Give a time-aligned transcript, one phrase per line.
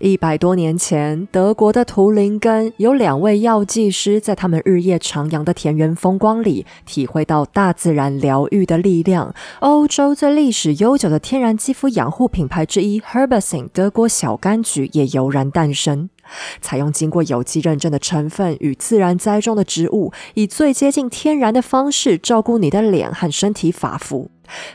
[0.00, 9.34] 一百多年前，德国的图林根有两位药剂师，在他们日夜徜徉的田园风光里，体会到大自然疗愈的力量。
[9.60, 16.10] 欧洲最历史悠久的天然肌肤养护品牌之一 Herbacin 德国小柑橘也油然诞生。
[16.60, 24.30] 采用经过有机认证的成分与自然栽种的植物，以最接近天然的方式照顾你的脸和身体发肤。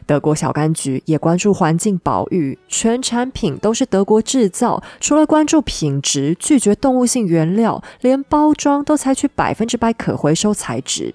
[0.05, 4.81] 德国小柑橘也关注环境保育，全产品都是德国制造。
[4.99, 11.13] 除了关注品质，拒绝动物性原料，连包装都采取百分之百可回收材质。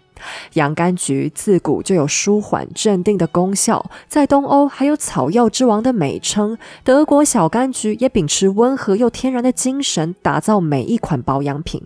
[0.52, 6.56] 洋甘菊自古就有舒缓镇定的功效，在东欧还有草药之王的美称。
[6.84, 11.82] 德国小柑橘也秉持温和又天然的精神，打造每一款保养品。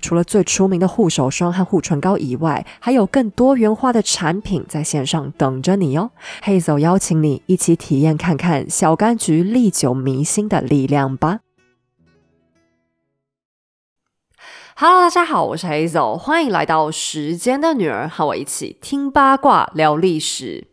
[0.00, 6.10] 除了最出名的护手霜和护唇膏以外，还有更多元化的产品在线上等着你哦。
[6.42, 11.40] 黑走邀请你一起体验看看小柑橘历久弥新的力量吧。
[14.78, 20.66] Hello，大家好，我是黑走，欢迎来到时间的女儿，和我一起听八卦聊历史。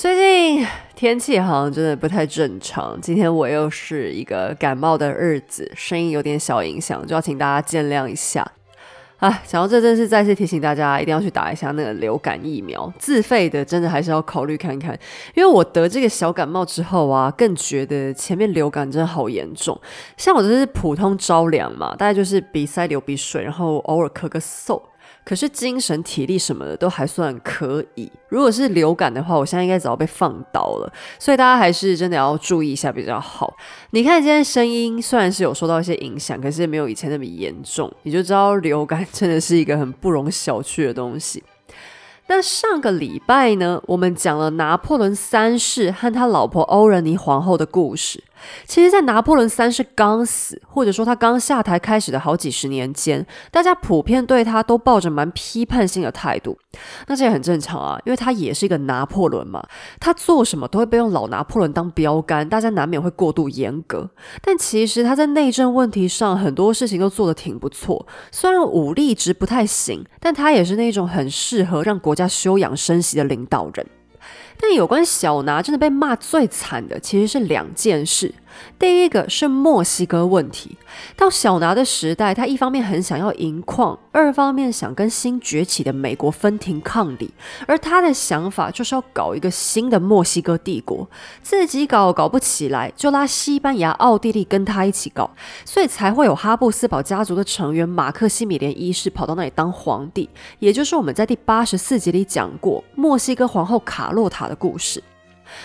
[0.00, 8.48] 最近天气好像真的不太正常，今天我又是一个感冒的日子，声音有点小影响，就要请大家见谅一下。
[9.16, 14.96] 哎，讲到这，真是再次提醒大家，一定要去打一下那个流感疫苗，自费的，真的还是要考虑看看。
[15.34, 19.76] 因为我得这个小感冒之后啊，更觉得前面流感真的好严重。
[20.16, 24.80] 像我这是普通着凉嘛，大概就是鼻塞、流鼻水，然后偶尔咳个嗽。
[25.28, 28.10] 可是精神体力什么的都还算可以。
[28.30, 30.90] 如果是流感的话，我现在应该早被放倒了。
[31.18, 33.54] 所以大家还是真的要注意一下比较好。
[33.90, 41.44] 你看今天声音虽然是有受到一些影响，可是没有以前那么严重，你就知道流感真的是一个很不容小觑的东西。
[42.28, 48.24] 那上个礼拜呢，我们讲了拿破仑三世和他老婆欧仁妮皇后的故事。
[48.66, 56.58] 其实，在拿破仑三世刚死，或者说他刚下台开始的好几十年间，大家普遍对他都抱着蛮批判性的态度。
[57.06, 59.62] 那这也很正常啊，因为他也是一个拿破仑嘛，
[59.98, 64.10] 他做什么都会被用老拿破仑当标杆，大家难免会过度严格。
[64.42, 73.86] 但其实他在内政问题上很多事情都做得挺不错，虽然武力值不太行，但他也是那种很适合让国家休养生息的领导人。
[74.60, 78.34] 但有关小拿真的被骂最惨的，其实是两件事。
[78.78, 80.76] 第一个是墨西哥问题。
[81.16, 87.32] 到小拿的时代，他一方面很想要银矿，二方面想跟新崛起的美国分庭抗礼。
[87.66, 91.08] 而他的想法就是要搞一个新的墨西哥帝国，
[91.42, 95.30] 自己搞搞不起来，就拉西班牙、奥地利跟他一起搞，
[95.64, 105.02] 所以才会有哈布斯堡家族的成员马克西米连一世跑到那里当皇帝，也就是我们在第八十四集里讲过墨西哥皇后卡洛塔的故事。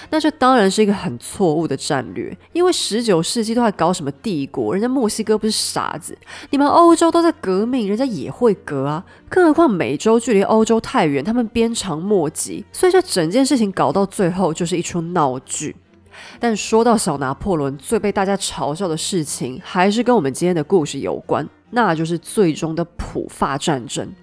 [0.10, 6.18] 那这当然是一个很错误的战略，因为十九世纪都在搞什么帝国，人家墨西哥不是傻子，
[6.50, 15.76] 你们欧洲都在革命，人家也会革啊，更何况美洲距离欧洲太远，他们鞭长莫及，所以这整件事情搞到最后就是一出闹剧。
[16.40, 24.14] 但说到小拿破仑，最被大家嘲笑的事情，还是跟我们今天的故事有关，那就是最终的普法战争。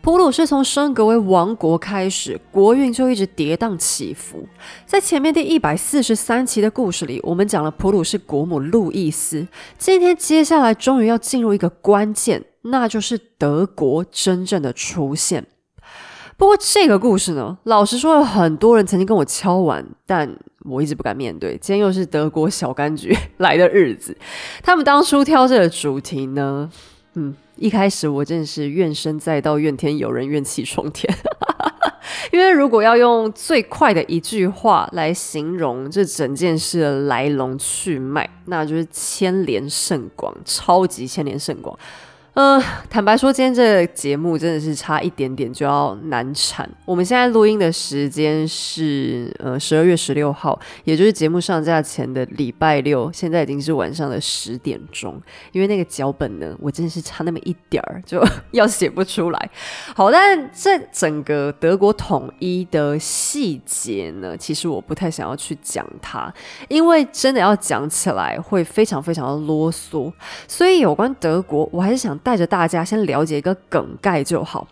[0.00, 4.46] 普鲁士从升格为王国开始，国运就一直跌宕起伏。
[4.86, 9.46] 在前面第一百四十三期的故事里，我们讲了普鲁士国母路易斯。
[9.78, 15.46] 今天接下来终于要进入一个关键，那就是德国真正的出现。
[16.36, 21.52] 不过这个故事呢，老实说，有很多人曾经跟我敲完，但我一直不敢面对。
[21.58, 24.16] 今天又是德国小柑橘 来的日子，
[24.60, 26.68] 他们当初挑这个主题呢，
[27.14, 27.34] 嗯。
[27.56, 31.14] 一开始我真的是怨声载道，怨天尤人，怨气冲天。
[32.32, 41.78] 因为如果要用最快的一句话来形容这整件事的来龙去脉，那就是牵连甚广，超级牵连甚广。
[42.34, 46.66] 呃，坦白说，今天这个节目真的是差一点点就要难产。
[46.86, 55.20] 我们现在录音的时间是呃十二月十六号，也就是节目上架前的礼拜六，现在已经是晚上的十点钟。
[55.52, 59.50] 因为那个脚本呢，我真的是差那么一点儿就要写不出来。
[59.94, 66.32] 好，但这整个德国统一的细节呢，其实我不太想要去讲它，
[66.68, 70.10] 因为真的要讲起来会非常非常的啰嗦。
[70.48, 72.18] 所以有关德国，我还是想。
[72.22, 74.66] 带着大家先了解一个梗概就好。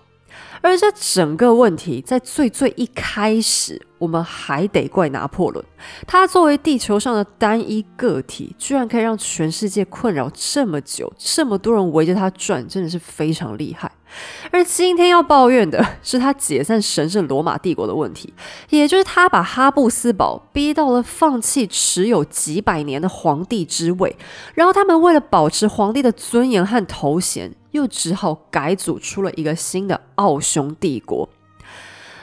[0.63, 5.65] 而这整个问题在最最一开始，我们还得怪拿破仑。
[6.07, 13.91] 他作为地球上的单一个体，居然可以让全世界困扰这么久，这么多人围着他转，真的是非常厉害。
[14.51, 18.33] 而今天要抱怨的是他解散神圣罗马帝国的问题，
[18.71, 24.17] 也就是他把哈布斯堡逼到了放弃持有几百年的皇帝之位，
[24.55, 27.55] 然后他们为了保持皇帝的尊严和头衔。
[27.71, 31.29] 又只好改组出了一个新的奥匈帝国。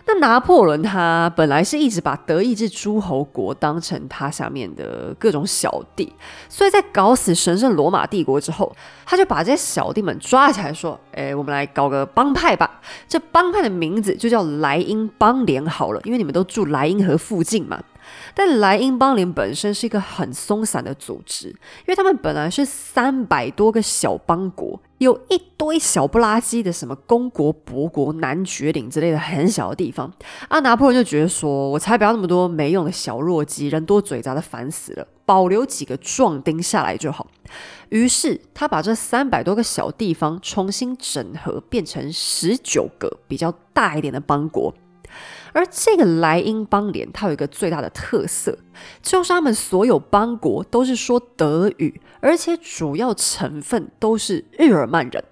[0.08, 6.14] 那拿破仑他本来是一直把德意志诸侯国当成他下面的各种小弟，
[6.48, 8.74] 所以在搞死神圣罗马帝国之后，
[9.06, 12.80] 他就把这些小弟们抓起来说：“哎，我们来搞个帮派吧！
[13.08, 17.78] 这帮派的名字就叫莱茵邦联好了，因为你们都住莱茵河附近嘛。”
[18.34, 30.12] 但莱茵邦联本身是一个很松散的组织，因为他们本来是三百多个小邦国，有一堆小不拉几的什么公国、伯国、男爵领之类的很小的地方。
[30.48, 37.28] 啊，拿破仑就觉得说，我才不要那么多没用的小弱鸡，人多嘴杂的烦死了，保留几个壮丁下来就好。
[37.90, 44.74] 于是他把这三百多个小地方重新整合，变成十九个比较大一点的邦国。
[45.58, 48.56] 而这个莱茵邦联，它有一个最大的特色，
[49.02, 55.24] 就是他们所有邦国都是说德语，而且主要成分都是日耳曼人。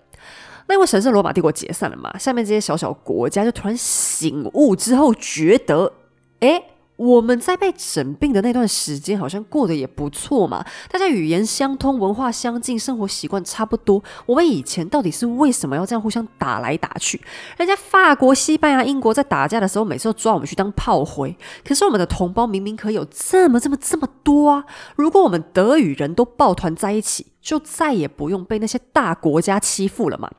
[0.68, 5.94] 那因为神圣罗马帝国解散了嘛，下面这些小小国家就突然醒悟之后，觉得，
[6.39, 6.63] 哎。
[6.97, 10.65] 我们在被整病的那段时间，好像过得也不错嘛。
[10.89, 14.01] 大家语言相通，文化相近，生活习惯差不多。
[14.25, 17.21] 我们以前到底是为什么要这样互相打来打去？
[17.57, 21.36] 人家法国、西班牙、英国在打架的时候，每次都抓我们去当炮灰。
[21.65, 24.65] 可是我们的同胞明明可以有这么、这么、这么多啊！
[24.95, 30.31] 如果我们德语人都抱团在一起，就再也不用被那些大国家欺负了嘛。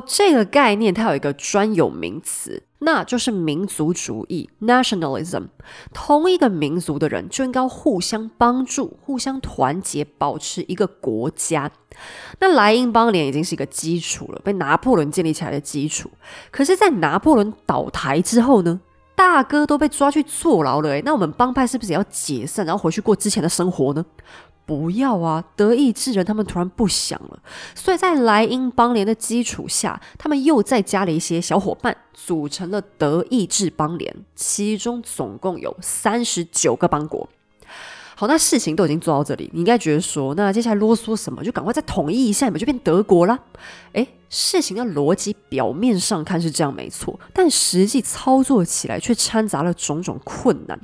[0.00, 2.62] 这个概念它有一个专有名词。
[2.84, 5.44] 那就是民族主义 （nationalism）。
[5.94, 11.70] 同一个民族的人就应该互相帮助、互相团结，保持一个国家。
[12.40, 16.10] 那莱茵邦联已经是一个基础了，被拿破仑建立起来的基础。
[16.50, 18.80] 可是，在拿破仑倒台之后呢？
[19.14, 24.04] 大哥都被抓去坐牢了，那我们帮派是不是也要解散，然后回去过之前的生活呢？
[24.72, 25.44] 不要啊！
[25.54, 27.42] 德意志人他们突然不想了，
[27.74, 37.28] 所以在莱茵邦联的基础下，他们又再加了一些小伙伴，组成了德意志邦联，其中总共有三十九个邦国。
[38.14, 41.44] 好，那事情都已经做到这里，你应该觉得说，那接下来啰嗦什么？
[41.44, 43.38] 就赶快再统一一下，你们就变德国了。
[43.92, 50.80] 诶，事情的逻辑表面上看是这样没错，但实际操作起来却掺杂了种种困难。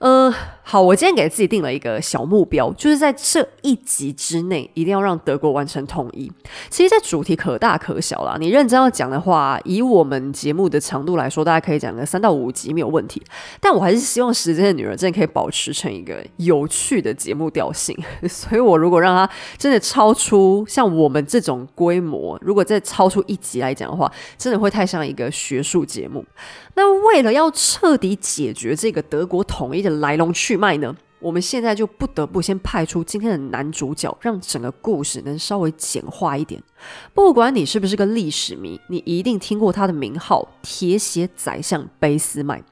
[0.00, 0.32] 嗯，
[0.62, 6.32] 好，我今天给自己定了一个小目标，就是在这一集之内，一定要让德国完成统一。
[6.70, 13.22] 其实这主题可大可小啦，你认真要讲的话，以我们节目的长度来说，大家可以讲个三到五集没有问题。
[13.60, 17.94] 但我还是希望《时间的女人》真的可以保持成一个有趣的节目调性。
[18.26, 26.24] 所以我如果让它真的超出像我们这种规模，如果再超出一集来讲的话，真的会太像一个学术节目。
[26.76, 36.62] 那为了要彻底解决这个德国统一的来龙去脉呢，我们现在就不得不先派出今天的男主角，让整个故事能稍微简化一点。
[37.12, 42.62] 不管你是不是个历史迷，你一定听过他的名号——铁血宰相卑斯麦。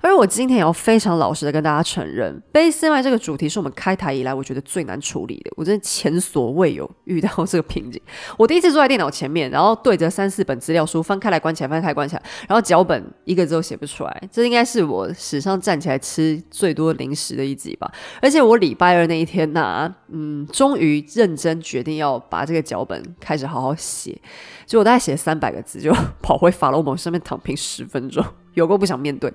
[0.00, 8.00] 而我今天也要非常老实的跟大家承认，贝斯麦这个主题是我们开台以来我觉得最难处理的，我真的前所未有遇到这个瓶颈。
[8.36, 17.90] 我第一次坐在电脑前面，然后对着三四本资料书翻开来关起来，翻开关起来，然后脚本一个字都写不出来，这应该是我史上站起来吃最多零食的一集吧。
[18.20, 24.20] 而且我礼拜二那一天呢，嗯，终于认真决定要把这个脚本开始好好写，
[24.66, 29.32] 就我大概写三百个字，就跑回法罗蒙上面躺平十分钟，有过不想面对。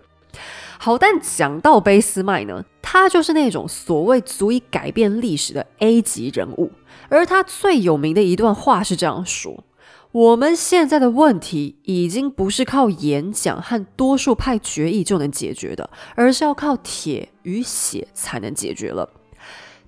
[0.80, 6.72] 好，但讲到俾斯麦呢，他就是那种所谓足以改变历史的 A 级人物。
[7.10, 9.64] 而他最有名的一段话是这样说
[10.12, 19.10] ：“我们现在的问题已经不是靠演讲和多数派决议就能解决的，而是要靠铁与血才能解决了。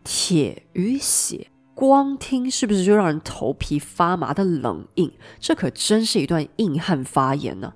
[0.03, 5.11] 铁与血，光听是不是就让人头皮发麻的冷硬？
[5.39, 7.73] 这可真是一段硬汉发言呢。”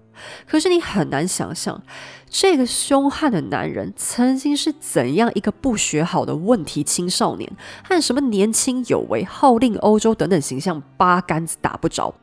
[0.48, 1.82] 可是你很难想象，
[2.30, 7.52] 这个凶悍的男人曾经是怎样一个不学好的问题青少年，
[7.84, 12.16] 和什么年轻有为、号令欧洲等等形象八竿子打不着。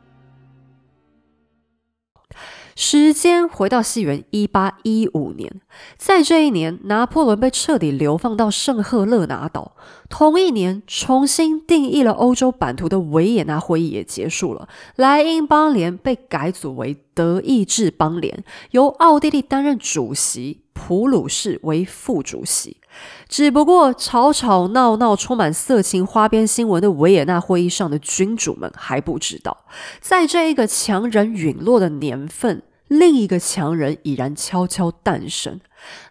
[2.82, 5.60] 时间回到西元一八一五年，
[5.98, 9.76] 在这一年，拿破仑被彻底流放到圣赫勒拿岛。
[10.08, 22.78] 同一年，重新定义了欧洲版图的维也纳会议也结束了，莱茵邦联被改组为德意志邦联，由奥地利担任主席，普鲁士为副主席。
[23.28, 29.66] 只不过，吵吵闹闹、充满色情花边新闻的维也纳会议上的君主们还不知道，
[30.00, 35.60] 在这一个强人陨落的年份，另一个强人已然悄悄诞生。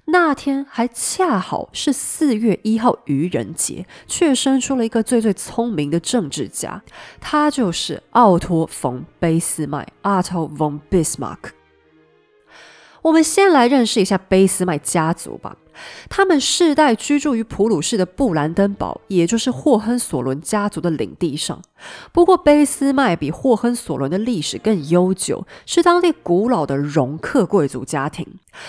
[0.05, 6.81] 那天还恰好是四月一号愚人节，却生出了一个最最聪明的政治家，
[7.19, 11.58] 他就是奥托·冯·俾斯麦 （Otto von Bismarck）。
[13.01, 15.55] 我们先来认识一下俾斯麦家族吧。
[16.09, 21.61] 他们世代居住于普鲁士的布兰登堡，也就是霍亨索伦家族的领地上。
[22.11, 28.27] 不过，俾斯麦比霍亨索伦的历史更悠久，是当地古老的容克贵族家庭。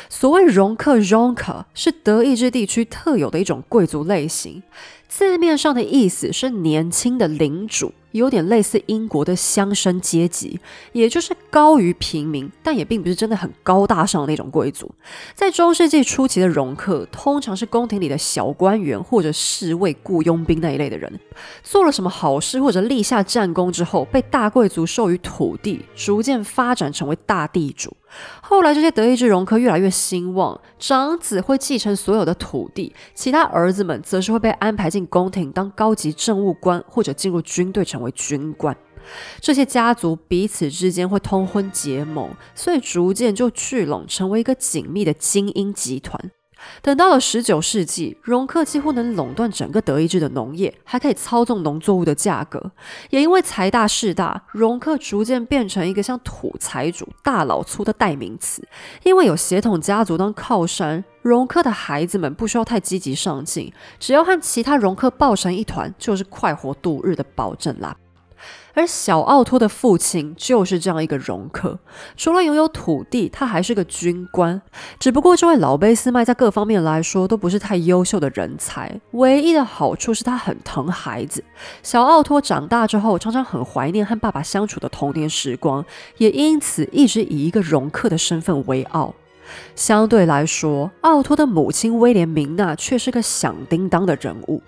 [0.09, 4.63] 所谓容克 r o n k 是德意志地区特有的一种贵族类型，
[5.09, 7.93] 字面上的意思是年轻的领主。
[8.13, 10.59] 有点类似英国的乡绅阶级，
[10.93, 14.91] 也就是高于平民，但也并不是真的很高大上的那种贵族。
[15.35, 21.21] 在中世纪初期的容克，通常是宫廷里的小官员或者侍卫、雇佣兵那一类的人，
[21.63, 27.97] 做了什么好事或者立下战功之后，被大贵族授予土地，逐渐发展成为大地主。
[28.41, 38.77] 后来，这些德意志荣科越来越兴旺，长子会继承所有的土地，其他儿子们则是会被安排进宫廷当高级政务官，或者进入军队成为军官。
[39.41, 46.31] 这些家族彼此之间会通婚结盟，所以逐渐就聚拢成为一个紧密的精英集团。
[46.83, 52.71] 等到了十九世纪，容克几乎能垄断整个德意志的农业，还可以操纵农作物的价格。
[53.11, 58.67] 也因为财大势大，容克逐渐变成一个像土财主、大老粗的代名词。
[59.03, 67.97] 因为有血统家族当靠山，容克的孩子们不需要太积极上进，只要和其他容克抱成一团，就是快活度日的保证啦。
[68.75, 71.79] 而小奥托的父亲就是这样一个容克，
[72.17, 74.61] 除了拥有土地，他还是个军官。
[74.99, 81.43] 只不过这位老贝斯麦在各方面来说都不是太优秀的人才，唯一的好处是他很疼孩子。
[81.83, 85.85] 小奥托长大之后，常常很怀念和爸爸相处的童年时光，
[86.19, 89.15] 也因此一直以一个容克的身份为傲。
[89.75, 94.63] 相对来说，奥托的母亲威廉明娜却是个响叮当的人物。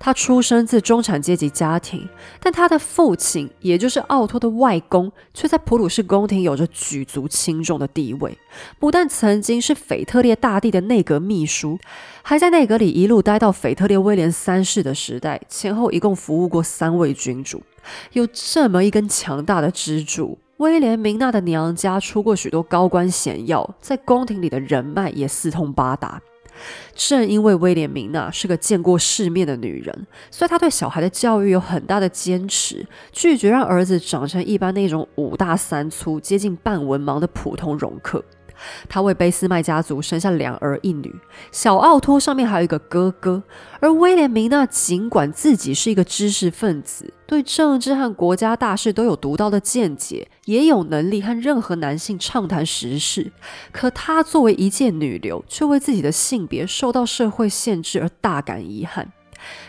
[0.00, 2.08] 他出生自中产阶级家庭，
[2.40, 8.36] 但他的父亲，也就是奥托的外公，却在普鲁士宫廷有着举足轻重的地位。
[8.80, 11.78] 不但曾经是腓特烈大帝的内阁秘书，
[12.22, 17.62] 还在内阁里一路待到腓特烈威廉三世的时代，前后一共服务过三位君主。
[18.12, 20.38] 有这么一根强大的支柱。
[20.58, 26.20] 威廉明娜的娘家出过许多高官显要，在宫廷里的人脉也四通八达。
[26.96, 38.24] 正因为威廉明娜是个见过世面的女人，所以她对小孩的教育有很大的坚持，拒绝让儿子长成一般那种五大三粗、接近半文盲的普通容客。
[38.88, 41.14] 他为俾斯麦家族生下两儿一女，
[41.52, 43.42] 小奥托上面还有一个哥哥。
[43.80, 53.30] 而威廉明娜尽管自己是一个知识分子，对政治和国家大事都有独到的见解，也有能力和任何男性畅谈时事，
[53.70, 59.12] 可她作为一介女流，却为自己的性别受到社会限制而大感遗憾。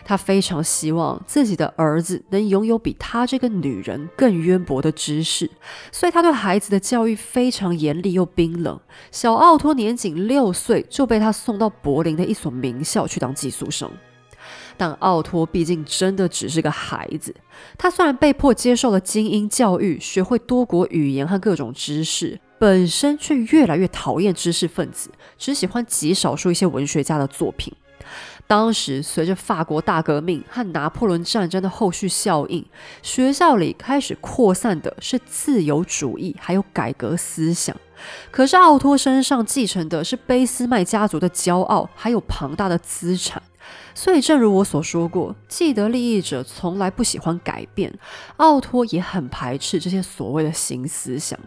[0.04, 5.50] 他非常希望自己的儿子能拥有比他这个女人更渊博的知识，
[5.92, 8.78] 所以他对孩子的教育非常严厉又冰冷。
[9.10, 13.90] 小奥托年仅六岁就被他送到柏林的一所名校去当寄宿生。
[14.76, 17.34] 但奥托毕竟真的只是个孩子，
[17.76, 27.70] 他虽然被迫接受了精英教育，学会多国语言和各种知识，本身却越来越讨厌知识分子，只喜欢极少数一些文学家的作品。
[28.50, 32.66] 当时，随着法国大革命和拿破仑战争的后续效应，
[33.00, 37.76] 学校里开始扩散的是自由主义，还有改革思想。
[38.32, 43.40] 可是，奥托身上继承的是卑斯麦家族的骄傲，还有庞大的资产。
[43.94, 47.96] 所以，正如我所说过，既得利益者从来不喜欢改变，
[48.38, 51.38] 奥托也很排斥这些所谓的新思想。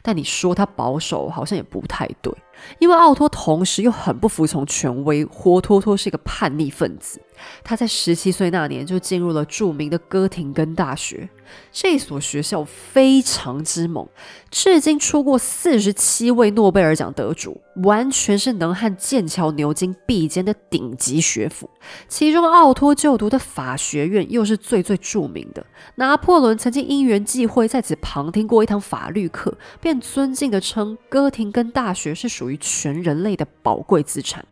[0.00, 2.32] 但你说他保守，好像也不太对。
[2.78, 7.20] 因为奥托同时又很不服从权威，活脱脱是一个叛逆分子。
[7.62, 11.28] 他在十七岁那年就进入了著名的哥廷根大学。
[11.72, 14.06] 这所学校非常之猛，
[14.50, 21.70] 至今出过四十七位诺贝尔奖得主，完全是能和剑桥、牛津比肩的顶级学府。
[22.06, 25.64] 其中，奥托就读的法学院又是最最著名的。
[25.94, 34.44] 拿破仑曾经因缘际会在此旁听过一堂法律课，便尊敬地称哥廷根大学是属于全人类的宝贵资产。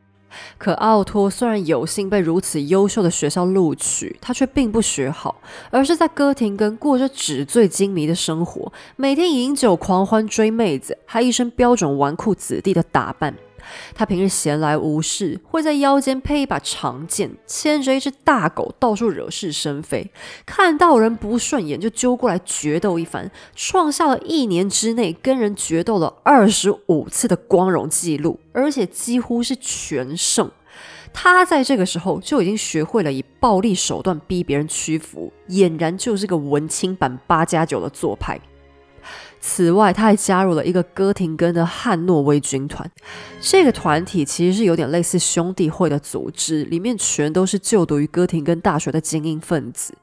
[0.58, 5.40] 可奥托虽然有幸被如此优秀的学校录取，他却并不学好，
[5.70, 13.34] 而是在哥廷根过着纸醉金迷的生活，每天饮酒狂欢、追妹子，还一身标准纨绔子弟的打扮。
[13.94, 20.10] 他平日闲来无事，会在腰间配一把长剑，牵着一只大狗到处惹是生非，
[20.44, 30.50] 看到人不顺眼就揪过来决斗一番，创下了一年之内跟人决斗了二十五次的光荣记录，而且几乎是全胜。
[31.12, 38.38] 他在这个时候就已经学会了以暴力手段逼别人屈服，俨然就是个文青版八加九的做派。
[39.40, 42.90] 此外，他还加入了一个哥廷根的汉诺威军团。
[43.40, 49.94] 这个团体其实是有点类似兄弟会的组织，里面全都是就读于哥廷根大学的精英分子。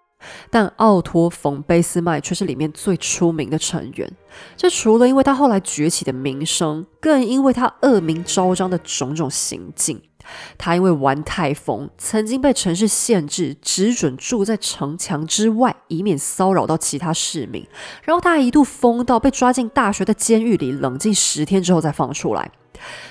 [0.50, 4.10] 但奥托·冯·贝斯麦却是里面最出名的成员。
[4.56, 10.02] 这除了因为他后来崛起的名声，更因为他恶名昭彰的种种行径。
[10.58, 17.66] 他因为玩太疯，曾经被城市限制，只准住在城墙之外，以免骚扰到其他市民。
[18.04, 22.52] 然后他还一度疯到被抓进大学的监狱里，冷静十天之后再放出来。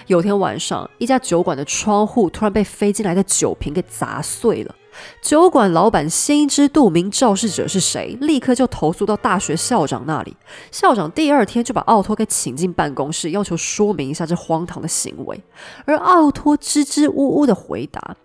[0.06, 4.74] 有天晚上，一家酒馆的窗户突然被飞进来的酒瓶给砸碎了。
[5.20, 10.36] 酒馆老板心知肚明肇事者是谁，立刻就投诉到大学校长那里。
[10.70, 15.42] 校长第二天就把奥托给请进办公室，要求说明一下这荒唐的行为。
[15.84, 18.16] 而奥托支支吾吾的回答：“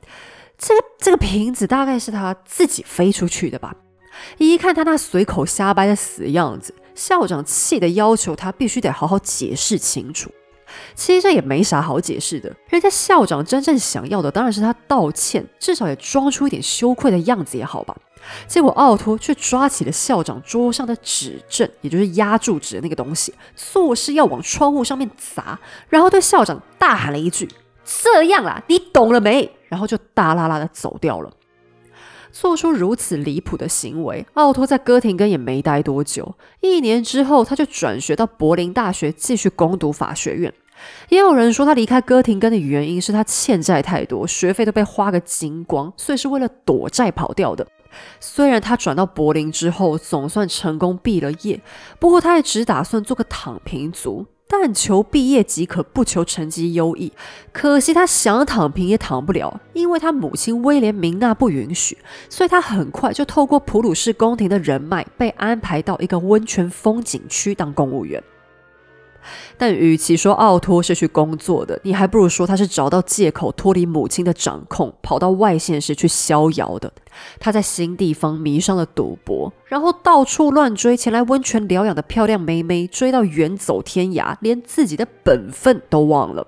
[0.57, 3.75] 这个这个瓶子大概是他自己飞出去的吧？”
[4.39, 10.31] 一看他那随口瞎掰的死样子，校长气得要求他必须得好好解释清楚。
[10.95, 17.95] 其实这也没啥好解释的，人家校长真正想要的当然是他道歉，至少也装出一点羞愧的样子也好吧。
[18.47, 25.57] 结果奥托却抓起了校长桌上的指正，也就是压住纸的那个东西，做事要往窗户上面砸，
[25.88, 27.47] 然后对校长大喊了一句
[27.86, 31.31] ：“这样啦，你懂了没？”然后就大啦啦的走掉了。
[32.39, 36.36] 做出如此离谱的行为，奥托在哥廷根也没待多久。
[36.62, 40.53] 一年之后，他就转学到柏林大学继续攻读法学院。
[41.10, 47.65] 也有人说，他离开哥廷根的原因是他欠债太多，学费都被花个精光，所以是为了躲债跑掉的。
[48.20, 51.60] 虽然他转到柏林之后总算成功毕了业，
[51.98, 54.27] 不过他也只打算做个躺平族。
[54.49, 57.12] 但求毕业即可，不求成绩优异。
[57.51, 61.97] 可惜他想躺平也躺不了，因为他母亲威廉明娜不允许，
[62.29, 68.23] 所以他很快就透过普鲁士宫廷的人脉，被安排到一个温泉风景区当公务员。
[69.57, 76.91] 但与其说奥托是去工作的，你还不如说他是找到借口脱离母亲的掌控，跑到外县市去逍遥的。
[77.39, 86.47] 他在新地方迷上了赌博，然后到处乱追前来温泉疗养的漂亮妹妹，追到远走天涯，连自己的本分都忘了。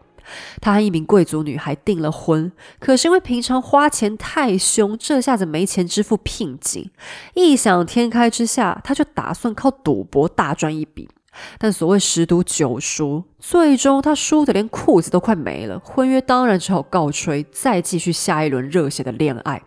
[0.61, 6.91] 他和一名贵族女孩订了婚，可是因为平常花钱太凶，这下子没钱支付聘金。
[7.33, 11.09] 异想天开之下，他就打算靠赌博大赚一笔。
[11.57, 19.61] 但所谓十赌九输，最终他输得连裤子都快没了，婚约当然只好告吹，再继续下一轮热血的恋爱。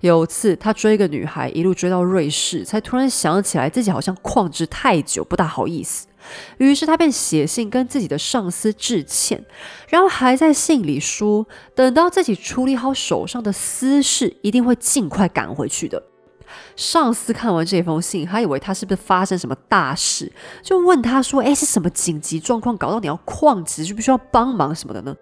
[0.00, 6.06] 有次他追一个女孩，一路追到瑞士，才突然想起来自己好像旷职太久，不大好意思，
[6.58, 9.44] 于是他便写信跟自己的上司致歉，
[9.88, 16.04] 然后还在信里说，等到自己处理好手上的私事，一定会尽快赶回去的。
[16.76, 20.32] 上司看完这封信，还以为他是不是发生什么大事，
[20.62, 25.14] 就问他说：“哎，是什么紧急状况搞到你要旷职，需不需要帮忙什么的呢？”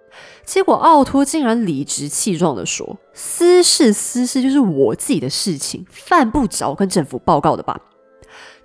[0.44, 7.80] 结果奥托竟然理直气壮地说：“私事私事就是我自己的事情，犯不着跟政府报告的吧。”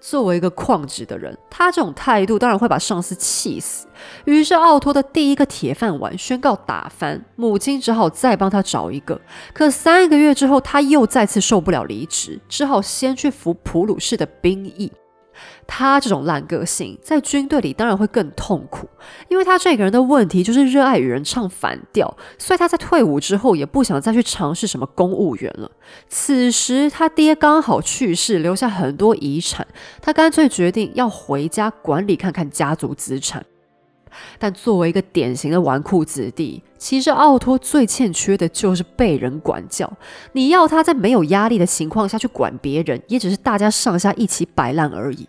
[0.02, 3.88] 作为一个旷职的人，他这种态度当然会把上司气死。
[4.26, 9.22] 于是，奥托的第一个铁饭碗宣告打翻，母亲只好再帮他找一个。
[9.54, 14.92] 可三个月之后，他又再次受不了离职，只好先去服普鲁士的兵役。
[15.68, 18.88] 他这种烂个性，在军队里当然会更痛苦，
[19.30, 25.72] 因为他这个人的问题就是热爱与人唱反调，所以他在退伍之后也不想再去尝试什么公务员了。
[26.10, 29.66] 此时他爹刚好去世，留下很多遗产，
[30.02, 33.46] 他干脆决定要回家管理看看家族资产。
[34.38, 39.90] 但作为一个典型的纨绔子弟，其实奥托最欠缺的就是被人管教。
[40.34, 45.26] 你要他在没有压力的情况下去管别人，也只是大家上下一起摆烂而已。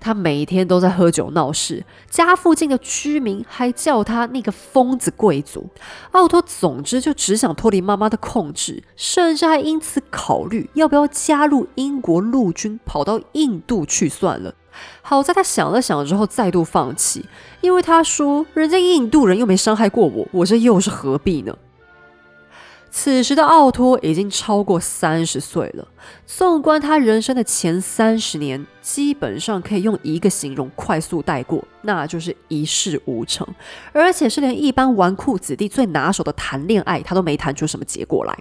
[0.00, 5.68] 他每天都在喝酒闹事，家附近的居民还叫他那个疯子贵族。
[6.12, 14.54] 奥托总之就只想脱离妈妈的控制，甚至还因此考虑要不要加入英国陆军，跑到印度去算了。
[15.02, 17.26] 好在他想了想之后再度放弃，
[17.60, 21.56] 因为他说人家印度人又没伤害过我，我这又是何必呢？
[22.90, 25.86] 此时的奥托已经超过三十岁了。
[26.26, 33.46] 纵观他人生的前三十年，基本上可以用一个形容快速带过，那就是一事无成，
[33.92, 38.36] 而且是连一般纨绔子弟最拿手的谈恋爱，他都没谈出什么结果来。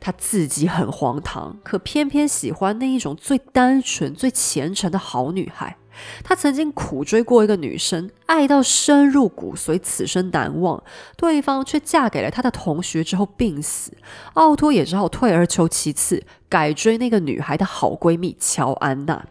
[0.00, 5.76] 他自己很荒唐，可偏偏喜欢那一种最单纯、最虔诚的好女孩。
[6.22, 10.82] 他曾经苦追过一个女生，爱到深入骨髓，此生难忘。
[11.16, 13.92] 对方却嫁给了他的同学之后病死，
[14.34, 19.24] 奥托也只好退而求其次，改追那个女孩的好闺蜜乔安娜。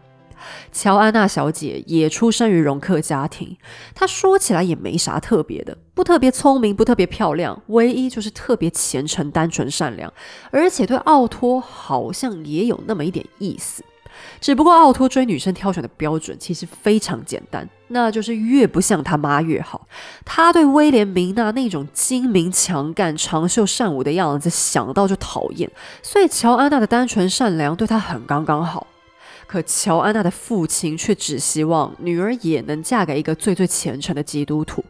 [0.70, 3.56] 乔安娜小姐也出生于容克家庭，
[3.94, 10.12] 她说起来也没啥特别的，不特别聪明，不特别漂亮，唯一就是特别虔诚、单纯、善良，
[10.50, 13.82] 而且对奥托好像也有那么一点意思。
[14.40, 19.86] 只不过奥托追女生挑选的标准其实非常简单，那就是越不像他妈越好。
[20.24, 25.70] 他对威廉明娜那种精明强干、长袖善舞的样子想到就讨厌，
[26.02, 28.86] 所以乔安娜的单纯善良对他很刚刚好。
[29.46, 34.84] 可乔安娜的父亲却只希望女儿也能嫁给一个最最虔诚的基督徒。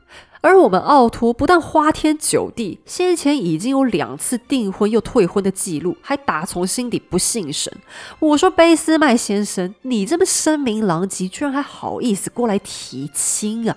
[0.47, 7.73] 而我们奥托不但花天酒地，先前已经有两次订婚又退婚的记录，还打从心底不信神。
[8.21, 13.77] 我说贝斯麦先生，你这么声名狼藉，居然还好意思过来提亲啊？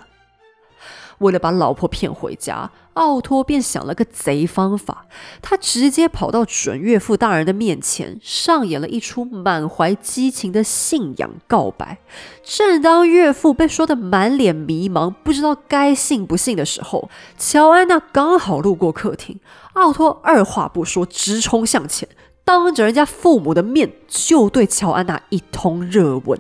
[1.19, 5.05] 为了把老婆骗回家，奥托便想了个贼方法。
[5.41, 11.99] 他直接跑到准岳父大人的面前，上演了一出满怀激情的信仰告白。
[12.43, 19.39] 正当岳父被说得满脸迷茫，不知道该信不信的时候，乔安娜刚好路过客厅。
[19.73, 22.10] 奥托二话不说，直冲向前，
[22.43, 26.39] 当着人家父母的面就对乔安娜一通热吻。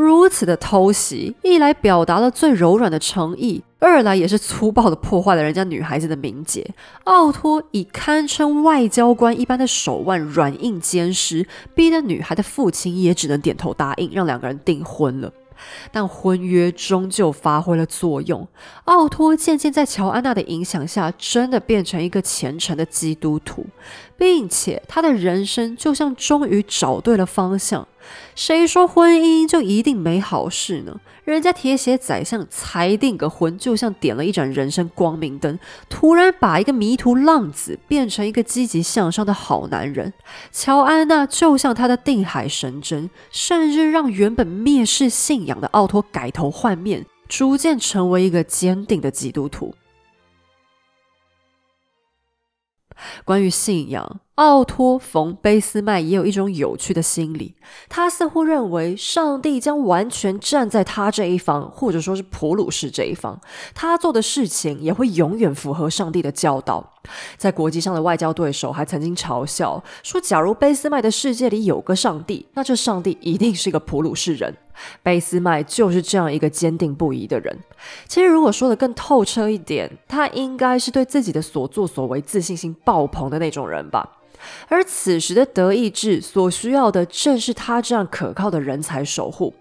[0.00, 6.66] 如此的偷袭，一来表达了最柔软的诚意，二来也是粗暴的破坏了人家女孩子的名节。
[7.04, 15.30] 奥托以堪称外交官一般的手腕软硬兼施，逼得女孩的父亲也只能点头答应，让两个人订婚了。
[15.92, 18.48] 但婚约终究发挥了作用，
[18.84, 23.66] 奥托渐渐在乔安娜的影响下，真的变成一个虔诚的基督徒，
[24.16, 27.86] 并且他的人生就像终于找对了方向。
[28.34, 31.00] 谁说婚姻就一定没好事呢？
[31.24, 35.58] 人家铁血宰相才订个婚，就像点了一盏人生光明灯，
[35.88, 40.12] 突然把一个迷途浪子变成一个积极向上的好男人。
[40.50, 49.74] 乔安娜就像他的定海神针，甚至让原本蔑视信仰的奥托改头换面，逐渐成为一个坚定的基督徒。
[53.24, 54.20] 关于信仰。
[54.40, 57.54] 奥托·冯·贝斯麦也有一种有趣的心理，
[57.90, 63.38] 他似乎认为上帝将完全站在他这一方，或者说是普鲁士这一方，
[63.74, 66.94] 他做的事情也会永远符合上帝的教导。
[67.36, 74.56] 在国际上的外交对手还曾经嘲笑说，假如贝斯麦的世界里有个上帝，那这上帝一定是个普鲁士人。
[75.02, 77.58] 贝斯麦就是这样一个坚定不移的人。
[78.08, 84.16] 其实，如果说的更透彻一点，他应该是对自己的所作所为自信心爆棚的那种人吧。
[84.68, 89.54] 而此时的德意志所需要的，正是他这样可靠的人才守护。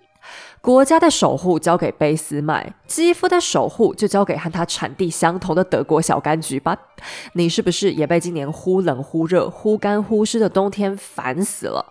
[0.62, 6.78] 国家的守护交给贝斯麦，肌肤的守护就交给和他产地相同的德国小柑橘吧。
[7.34, 11.86] 你是不是也被今年忽冷忽热、忽干忽湿的冬天烦死了？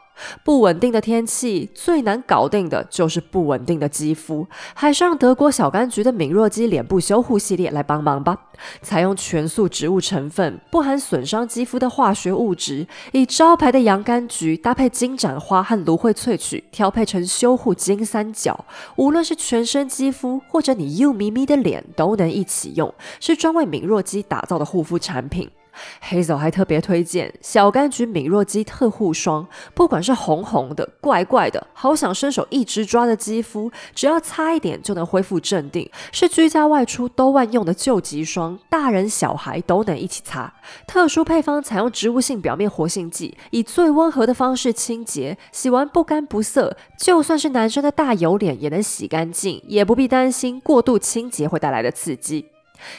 [0.44, 8.36] 不稳定的天气最难搞定的就是不稳定的肌肤，还是让德国小柑橘的敏弱肌脸部修护系列来帮忙吧。
[8.82, 18.64] 采用全素植物成分，不含损伤肌肤的化学物质，以招牌的洋甘菊搭配金盏花和芦荟萃取，调配成修护金三角。
[18.96, 25.48] 无论是全身肌肤或者你幼咪咪的脸，都能一起用，是专为敏弱肌打造的护肤产品。
[26.00, 40.52] 黑手还特别推荐小柑橘敏弱肌特护霜，不管是红红的、怪怪的、好想伸手一直抓的肌肤，只要擦一点就能恢复镇定，是居家外出都万用的救急霜，大人小孩都能一起擦。
[40.86, 52.46] 特殊配方采用植物性表面活性剂，以最温和的方式清洁，洗完不干不涩，就算是男生的大油脸也能洗干净，也不必担心过度清洁会带来的刺激。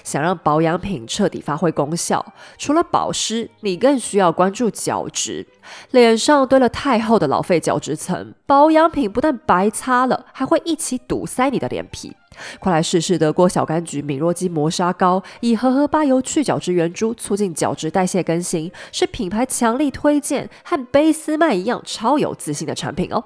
[0.03, 5.47] 想让保养品彻底发挥功效，除了保湿，你更需要关注角质。
[5.91, 12.15] 脸上堆了太厚的老废角质层，保养品不但白擦了，还会一起堵塞你的脸皮。
[12.59, 23.23] 快来试试德国小柑橘敏弱肌磨砂膏，以荷荷巴油去角质圆珠，促进角质代谢更新，是品牌强力推荐，和贝斯曼一样超有自信的产品哦。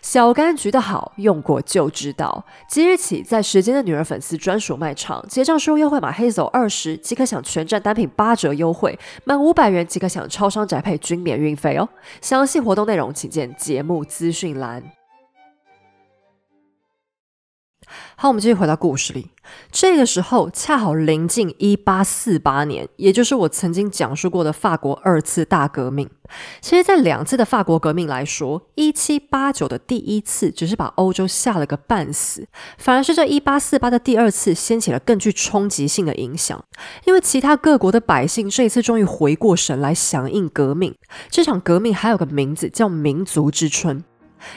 [0.00, 2.44] 小柑橘的好用过就知道。
[2.68, 11.88] 即日起，在时间的女儿粉丝专属卖场结账输入优惠码黑走二十，即可享全站单品八折优惠，满五百元即可享超商宅配均免运费哦。
[12.20, 15.01] 详细活动内容请见节目资讯栏。
[18.22, 19.30] 好，我们继续回到故事里。
[19.72, 26.08] 这个时候恰好临近一八四八年，也就是我曾经讲述过的法国二次大革命。
[26.60, 32.46] 其实，在两次的法国革命来说，一七八九的第一次只是把欧洲吓了个半死，
[32.78, 36.64] 反而是这一八四八的第二次掀起了更具冲击性的影响。
[37.04, 40.94] 因为其他各国的百姓这一次终于回过神来响应革命。
[41.28, 44.04] 这场革命还有个名字叫民族之春。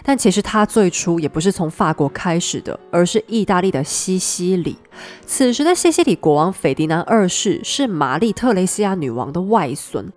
[0.04, 4.78] 但其实它最初也不是从法国开始的，而是意大利的西西里。
[5.26, 10.12] 此时的西西里国王斐迪南二世是玛丽特雷西亚女王的外孙。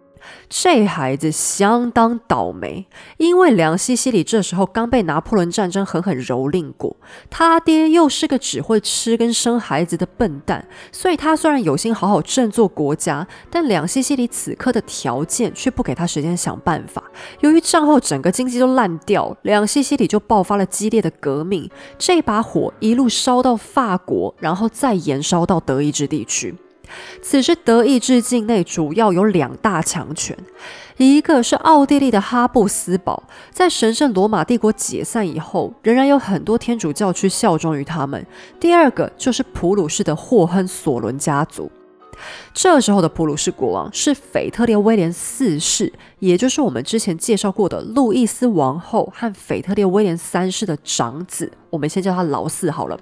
[0.48, 6.96] 这孩子相当倒霉，因为梁西西里这时候刚被拿破仑战争狠狠蹂躏过，
[7.30, 17.02] 他爹又是个只会吃跟生孩子的笨蛋，所以他虽然有心好好振作国家，但梁西西里此刻的条件却不给他时间想办法。
[17.40, 26.54] 由于战后整个经济都烂掉，梁西西里就爆发了激烈的革命，这把火一路烧到法国，然后再延烧到德意志地区。
[27.22, 30.36] 此时，德意志境内主要有两大强权，
[30.96, 38.22] 一个是奥地利的哈布斯堡，在神圣罗马帝国解散以后，仍然有很多天主教区效忠于他们；
[38.60, 41.70] 第二个就是普鲁士的霍亨索伦家族。
[42.52, 51.52] 这时候的普鲁士国王是腓特烈威廉四世，也就是我们之前介绍过的路易斯王后和腓特烈威廉三世的长子。
[51.70, 52.98] 我们先叫他老四好了。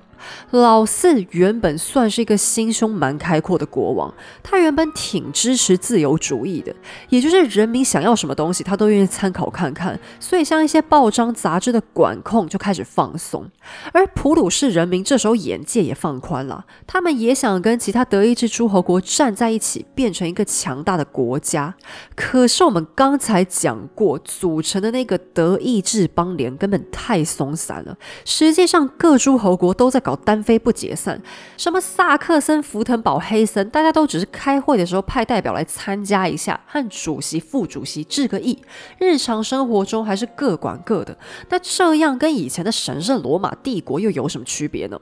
[0.50, 6.74] 老四原本算是一个心胸蛮开阔的国王，他原本挺支持自由主义的，
[7.10, 10.00] 也就是人民想要什么东西，他都愿意参考看看。
[10.18, 13.48] 所以像一些报章杂志的管控就开始放松，
[13.92, 21.76] 而普鲁士人民这时候眼界也放宽了，他们也想跟其他德意志诸侯国站在一起，变成一个强大的国家。
[22.16, 30.00] 可是我们刚刚才讲过，组成的那个德意志邦联根本太松散了，实际上各诸侯国都在。
[30.06, 31.20] 搞单飞不解散，
[31.56, 38.56] 什么萨克森、福腾堡、黑森，大家都只是开会的时候派代表来参加一下，和主席、副主席致个意，
[39.00, 41.18] 日常生活中还是各管各的。
[41.48, 45.00] 那这样跟以前的神圣罗马帝国又有什么区别呢？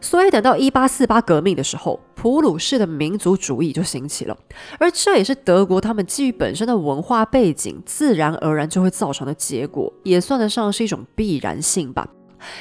[0.00, 4.36] 所以等到一八四八革命的时候，普鲁士的民族主义就兴起了，
[4.78, 12.08] 而这也是德国他们基于本身的文化背景，自然而然就会造成的结果，也算得上是一种必然性吧。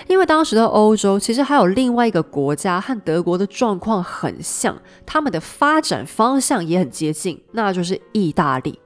[0.08, 8.80] 因为当时的欧洲其实还有另外一个国家和德国的状况很像，他们的发展方向也很接近，那就是意大利。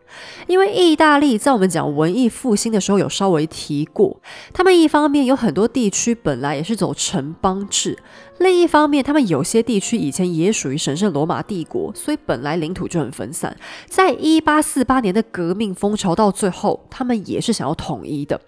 [0.47, 4.19] 因为意大利在我们讲文艺复兴的时候有稍微提过，
[4.53, 7.97] 他们一方面有很多地区本来也是走城邦制，
[8.39, 13.55] 另一方面他们有些地区以前也属于神圣罗马帝国，所以本来领土就很分散。
[13.87, 18.39] 在一八四八年的革命风潮到最后，他们也是想要统一的。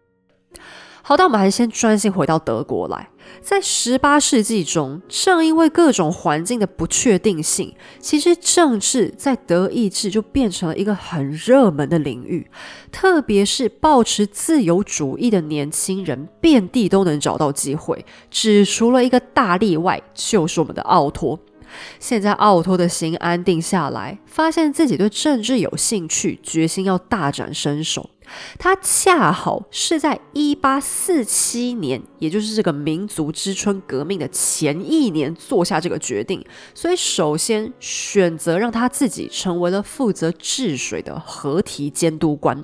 [1.07, 3.07] 好，那我们还是先专心回到德国来。
[3.39, 12.45] 在十八世纪中，正因为各种环境的不确定性，其实政治在德意志就变成了一个很热门的领域。
[12.91, 18.05] 特别是抱持自由主义的年轻人，遍地都能找到机会。
[18.29, 21.39] 只除了一个大例外，就是我们的奥托。
[22.01, 28.09] 现在奥托的心安定下来，发现自己对政治有兴趣，决心要大展身手。
[28.57, 42.63] 他恰好是在一八四七年，也就是这个民族之春革命的前一年做下这个决定，所以首先选择让他自己成为了负责治水的合体监督官。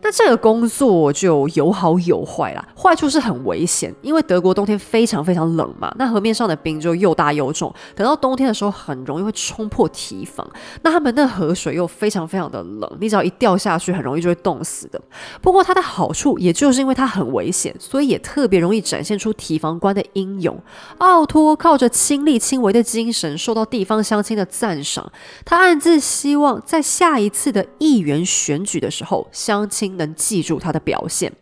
[0.00, 10.48] 那这个工作就有好有坏啦，坏处是很危险，因为德国冬天非常非常冷嘛，那河面上的冰就又大又重，等到冬天的时候很容易会冲破堤防，
[10.82, 15.00] 那他们的河水又非常非常的冷，你只要一掉下去，很容易就会冻死的。
[15.42, 20.56] 不过它的好处，也就是因为它很危险，所以也特别容易展现出提防官的英勇。
[20.98, 25.10] 奥托靠着亲力亲为的精神，受到地方乡亲的赞赏，
[25.44, 29.87] 他暗自希望在下一次的议员选举的时候，乡亲。
[29.96, 31.32] 能记住他的表现，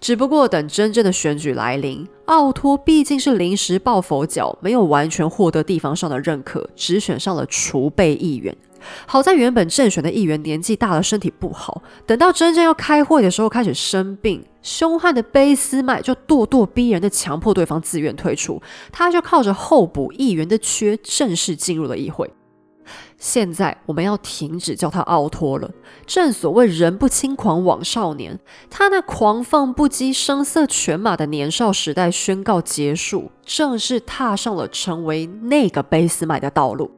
[0.00, 8.56] 只不过等真正的选举来临，奥托毕竟是临时抱佛脚，没有完全获得地方上的认可，只选上了储备议员。
[9.06, 22.32] 好在原本正选的议员年纪大了，身体不好，等到真正要开会的时候开始生病，凶悍的卑斯麦就咄咄逼人的强迫对方自愿退出，他就靠着候补议员的缺，正式进入了议会。
[23.20, 25.70] 现在我们要停止叫他奥托了。
[26.06, 36.90] 正所谓人不轻狂枉少年，他那狂放不羁、声色犬马的年少时代宣告结束，正式踏上了成为那个俾斯麦的道路。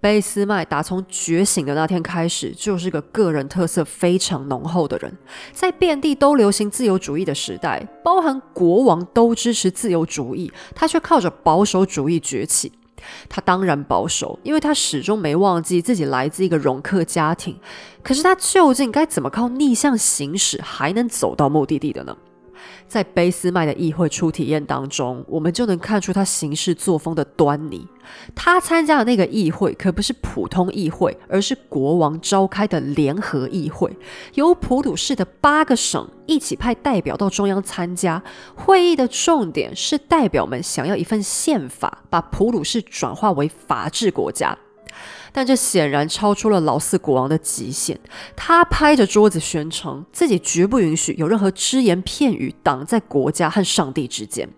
[0.00, 5.16] 俾斯麦打从觉醒的那天开始，就是个个人特色非常浓厚的人。
[5.52, 12.72] 在遍地都流行自由主义的时代，包含国王都支持自由主义，他却靠着保守主义崛起。
[13.28, 17.58] 他当然保守，因为他始终没忘记自己来自一个容克家庭。
[18.02, 22.16] 可是他究竟该怎么靠逆向行驶，还能走到目的地的呢？
[22.92, 27.88] 在卑斯麦的议会初体验当中，我们就能看出他行事作风的端倪。
[28.34, 33.96] 他参加的那个议会可不是普通议会，而是国王召开的联合议会，
[34.34, 38.22] 由普鲁士的八个省一起派代表到中央参加。
[38.54, 44.58] 会议的重点是代表们想要一份宪法，把普鲁士转化为法治国家。
[45.32, 47.98] 但这显然超出了老四国王的极限。
[48.36, 54.48] 他拍着桌子宣称，自己绝不允许有任何只言片语挡在国家和上帝之间。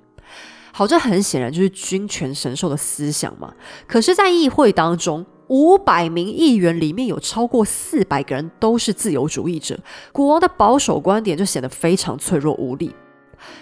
[0.72, 3.54] 好，这很显然就是君权神授的思想嘛。
[3.86, 9.78] 可是，在议会当中，五百名议员里面有超过四百个人都是自由主义者，
[10.10, 12.92] 国王的保守观点就显得非常脆弱无力。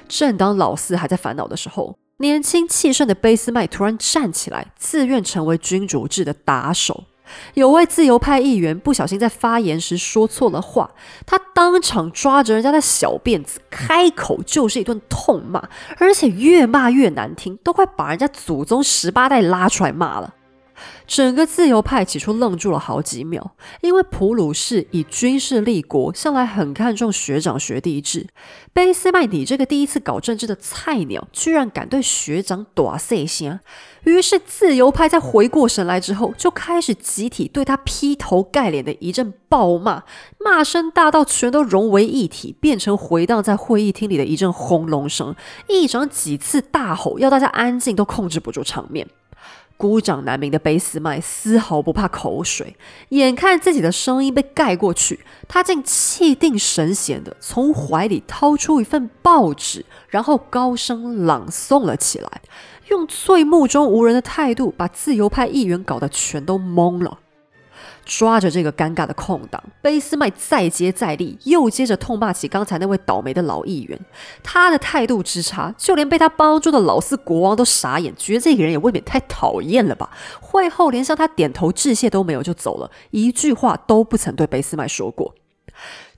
[0.08, 7.02] 正当老四还在烦恼的时候，年轻气盛的贝斯麦突然站起来，自愿成为君主制的打手。
[7.54, 10.92] 有位自由派议员不小心在发言时说错了话，
[11.26, 20.32] 他当场抓着人家的小辫子，开口就是一顿痛骂，而且越骂越难听，都快把人家祖宗十八代拉出来骂了。
[21.06, 28.26] 整个自由派起初愣住了好几秒，因为普鲁士以军事立国，向来很看重学长学弟制。
[28.74, 33.60] 卑斯麦，你这个第一次搞政治的菜鸟，居然敢对学长打碎声！
[34.04, 40.02] 于是自由派在回过神来之后，就开始集体对他劈头盖脸的一阵暴骂，
[40.40, 45.36] 骂声大到全都融为一体，变成回荡在会议厅里的一阵轰隆声。
[45.68, 49.06] 议长几次大吼要大家安静，都控制不住场面。
[49.82, 52.76] 孤掌难鸣的贝斯麦丝毫不怕口水，
[53.08, 55.18] 眼看自己的声音被盖过去，
[55.48, 62.42] 他竟气定神闲的从怀里掏出一份报纸，然后高声朗诵了起来，
[62.90, 67.18] 用最目中无人的态度把自由派议员搞得全都懵了。
[68.04, 73.98] 抓着这个尴尬的空档，卑斯麦再接再厉，又接着痛骂起刚才那位倒霉的老议员。
[74.42, 80.10] 他的态度之差，就连被他帮助的老四国王都傻眼，觉得这个人也未免太讨厌了吧。
[80.40, 85.34] 会后连向他点头致谢都没有就走了，一句话都不曾对卑斯麦说过。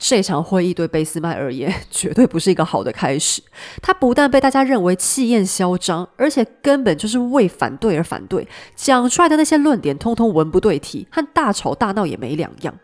[0.07, 3.41] 这场会议对贝斯麦而言 绝对不是一个好的开始。
[3.81, 12.75] 他不但被大家认为气焰嚣张，而且根本就是为反对而反对，讲出来的那些论点通通文不对题，和大吵大闹也没两样。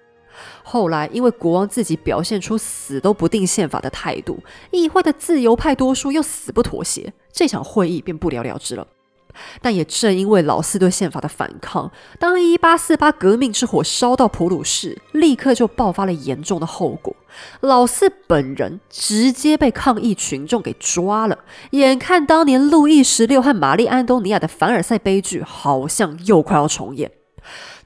[0.63, 8.87] 后来因为国王自己表现出死都不定宪法的态度，议会的自由派多数又死不妥协，这场会议便不了了之了。
[9.63, 17.15] 但也正因为老四对宪法的反抗，当一八四八革命之火烧到普鲁士，立刻就爆发了严重的后果。
[17.61, 21.39] 老四本人直接被抗议群众给抓了。
[21.71, 27.11] 眼看当年路易十六和玛丽安东尼亚的凡尔赛悲剧，好像又快要重演。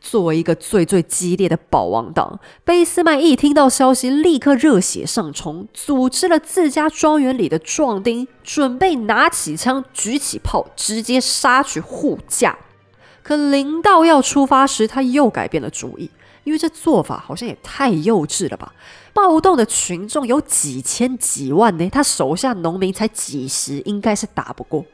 [0.05, 12.59] 作为一个最最激烈的保王党，贝斯麦一听到消息，立刻热血上冲，组织了自家庄园里的壮丁，准备拿起枪、举起炮，直接杀去护驾。
[13.23, 16.11] 可临到要出发时，他又改变了主意，
[16.45, 18.75] 因为这做法好像也太幼稚了吧？
[19.15, 24.85] 暴动的群众有几千几万呢，他手下农民才几十，应该是打不过。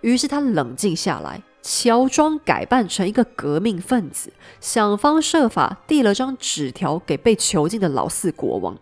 [0.00, 1.42] 于是他冷静下来。
[1.66, 8.76] 乔装改扮成一个革命分子，想方设法递了张纸条给被囚禁的老四国王。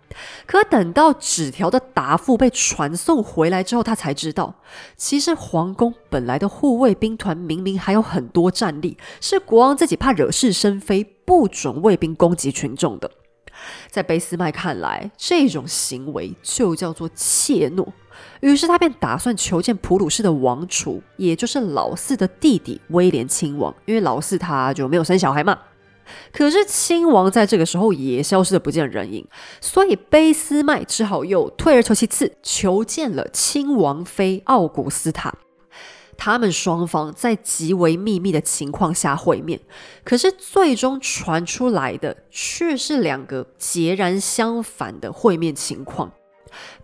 [0.47, 4.57] 可等到纸条的答复被传送回来之后，他才知道，
[4.97, 13.09] 其实皇宫本来的护卫兵团明明还有很多战力，是国王自己怕惹是生非，不准卫兵攻击群众的。
[13.90, 17.87] 在贝斯麦看来，这种行为就叫做怯懦。
[18.40, 25.59] 于是他便打算求见普鲁士的王储，也就是老四的弟弟威廉亲王，因为老四他就没有生小孩嘛。
[26.33, 29.27] 可是亲王在这个时候也消失的不见人影，
[29.61, 35.33] 所以贝斯麦只好又退而求其次，求见了亲王妃奥古斯塔。
[36.25, 39.59] 他们双方在极为秘密的情况下会面，
[40.05, 46.13] 可是最终传出来的却是两个截然相反的会面情况。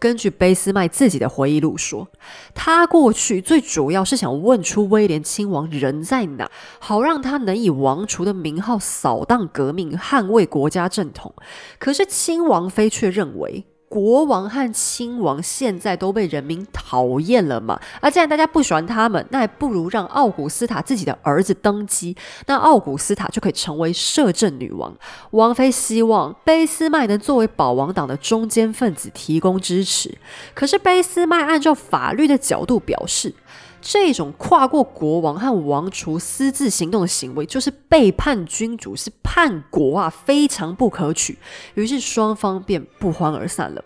[0.00, 2.08] 根据贝斯麦自己的回忆录说，
[2.52, 6.50] 他过去最主要是想问出威廉亲王人在哪，
[6.80, 11.32] 好让他能以王储的名号扫荡革命，捍卫国家正统。
[11.78, 13.66] 可是亲王妃却认为。
[13.88, 17.80] 国王和亲王现在都被人民讨厌了嘛？
[18.00, 22.16] 啊既然大家不喜欢他们，那还不如让奥古斯塔自己的儿子登基，
[22.46, 24.94] 那奥古斯塔就可以成为摄政女王。
[25.30, 30.18] 王妃希望卑斯麦能作为保王党的中间分子提供支持，
[30.54, 33.34] 可是卑斯麦按照法律的角度表示。
[33.80, 41.38] 这种跨过国王和王储私自行动的行为，就是背叛君主，是叛国啊，非常不可取。
[41.74, 43.84] 于是双方便不欢而散了。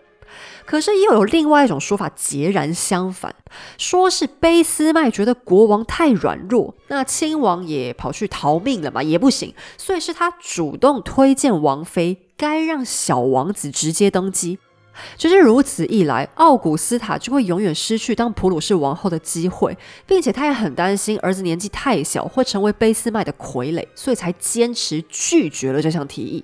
[0.65, 3.35] 可是又有另外一种说法，截然相反，
[3.77, 14.57] 说是卑斯麦觉得国王太软弱，那亲王也跑去逃命了嘛，也不行，所以是他主动推荐王妃，该让小王子直接登基。
[15.17, 26.43] 就是如此一来，奥古斯塔就会永远失去当普鲁士王后的机会，并且他也很担心儿子年纪太小会成为卑斯麦的傀儡，所以才坚持拒绝了这项提议。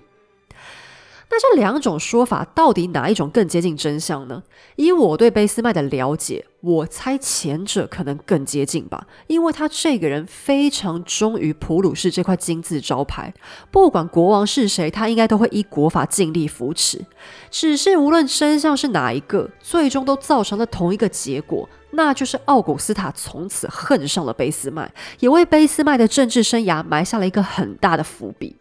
[1.32, 4.42] 那这两种说法到底哪一种更接近真相呢？
[4.78, 13.32] 以我对贝斯麦的了解，我猜前者可能更接近吧，因为他这个人非常忠于普鲁士这块金字招牌，
[13.70, 17.06] 不管国王是谁，他应该都会依国法尽力扶持。
[17.52, 28.56] 只是无论真相是哪一个，最终都造成了同一个结果，那就是奥古斯塔从此恨上了贝斯麦，也为贝斯麦的政治生涯埋下了一个很大的伏笔。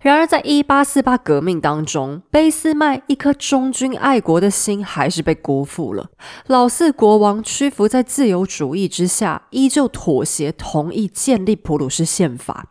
[0.00, 6.08] 然而，在一八四八革命当中，俾斯麦一颗忠君爱国的心还是被辜负了。
[6.46, 12.68] 老四国王屈服在自由主义之下，依旧妥协同意建立普鲁士宪法。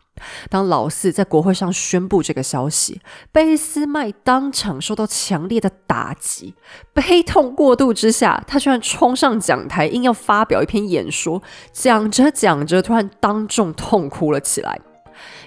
[0.50, 3.00] 当老四在国会上宣布这个消息，
[3.32, 6.56] 俾斯麦当场受到强烈的打击，
[6.94, 11.44] 悲痛过度之下，他居然冲上讲台，硬要发表一篇演说。
[11.72, 14.82] 讲着讲着，突然当众痛哭了起来。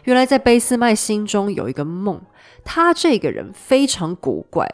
[0.04, 2.20] 原来在贝斯麦心中有一个梦，
[2.64, 4.68] 他这个人非常古怪，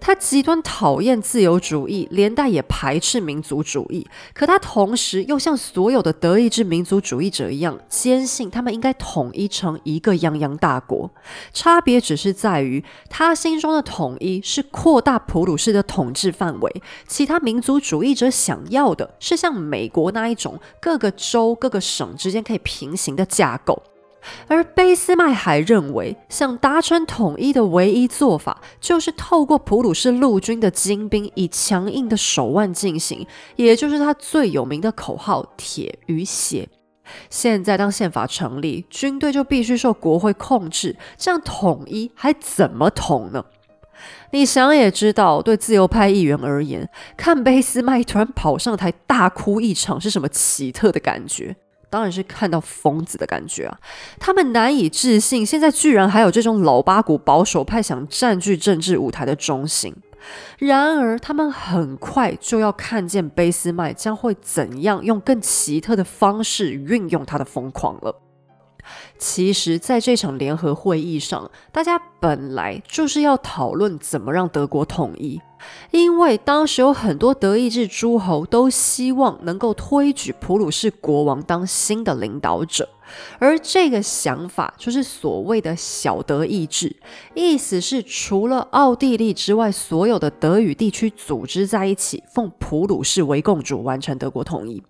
[0.00, 4.04] 他极端讨厌自由主义，连带也排斥民族主义。
[4.34, 11.08] 可他同时又像所有的德意志民族主义者一样，坚信他们应该统一成一个泱泱大国。
[11.52, 23.80] 差别只是在于，他心中的统一是扩大普鲁士的统治范围，其他民族主义者想要的是像美国那一种各个州、各个省之间可以平行的架构。
[24.48, 36.68] 而俾斯麦还认为，想达成统一的唯一做法，就是透过普鲁士陆军的精兵以强硬的手腕进行，也就是他最有名的口号“铁与血”。
[37.28, 43.44] 现在，当宪法成立，军队就必须受国会控制，这样统一还怎么统呢？
[44.30, 51.54] 你想也知道，对自由派议员而言，看俾斯麦突然跑上台大哭一场，是什么奇特的感觉？
[51.92, 53.78] 当然是看到疯子的感觉啊！
[54.18, 59.94] 他们难以置信，现在居然还有这种老八股保守派想占据政治舞台的中心。
[60.58, 68.22] 然而，他们很快就要看见贝斯麦将会怎样用更奇特的方式运用他的疯狂了。
[69.18, 75.40] 其实，在这场联合会议上，大家本来就是要讨论怎么让德国统一，
[75.90, 82.88] 因为当时有很多德意志诸侯都希望能够推举普鲁士国王当新的领导者。
[83.38, 86.96] 而这个想法就是所谓的小德意志，
[87.34, 94.82] 意思是除了奥地利之外，所有的德语地区组织在一起，奉普鲁士为共主，完成德国统一。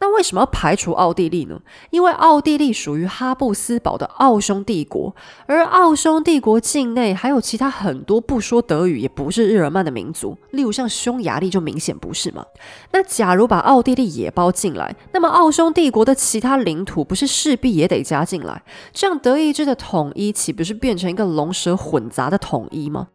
[0.00, 1.60] 那为什么要排除奥地利呢？
[1.90, 5.14] 因为奥地利属于哈布斯堡的奥匈帝国，
[5.46, 12.46] 而奥匈帝国境内还有其他很多不说德语也不是日耳曼的民族，例如像匈牙利就明显不是嘛。
[12.92, 18.62] 那假如把奥地利也包进来，那么奥匈帝国的其他领土不是势必也得加进来？
[18.94, 23.08] 这样德意志的统一岂不是变成一个龙蛇混杂的统一吗？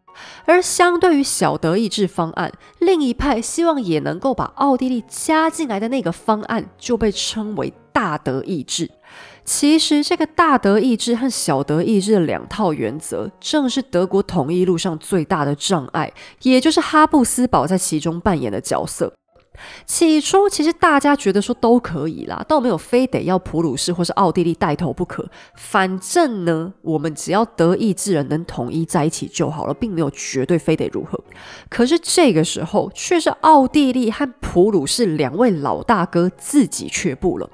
[0.46, 8.92] 而相对于小德意志方案，另一派希望也能够把奥地利加进来的那个方案，就被称为大德意志。
[9.44, 16.12] 其实，这个大德意志和小德意志的两套原则，正是德国统一路上最大的障碍，
[16.42, 19.14] 也就是哈布斯堡在其中扮演的角色。
[19.86, 25.30] 起初，其实大家觉得说都可以啦，倒没有非得要普鲁士或是奥地利带头不可。
[25.56, 31.20] 反正呢，我们只要德意志人能统一在一起就好了，并没有绝对非得如何。
[31.70, 37.50] 可是这个时候，却是奥地利和普鲁士两位老大哥自己却步了。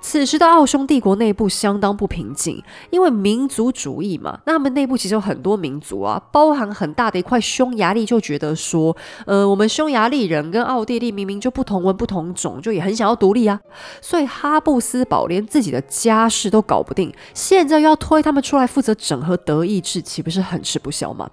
[0.00, 8.96] 此时的奥匈帝国内部相当不平静，因为民族主义嘛，那他们内部其实有很多民族啊，包含很大的一块匈牙利就觉得说，
[9.26, 13.60] 呃，我们匈牙利人跟奥地利明明就不同文不同种，就也很想要独立啊，
[14.00, 21.28] 所以哈布斯堡连自己的家事都搞不定，现在又要推他们出来负责整合德意志，岂不是很吃不消吗？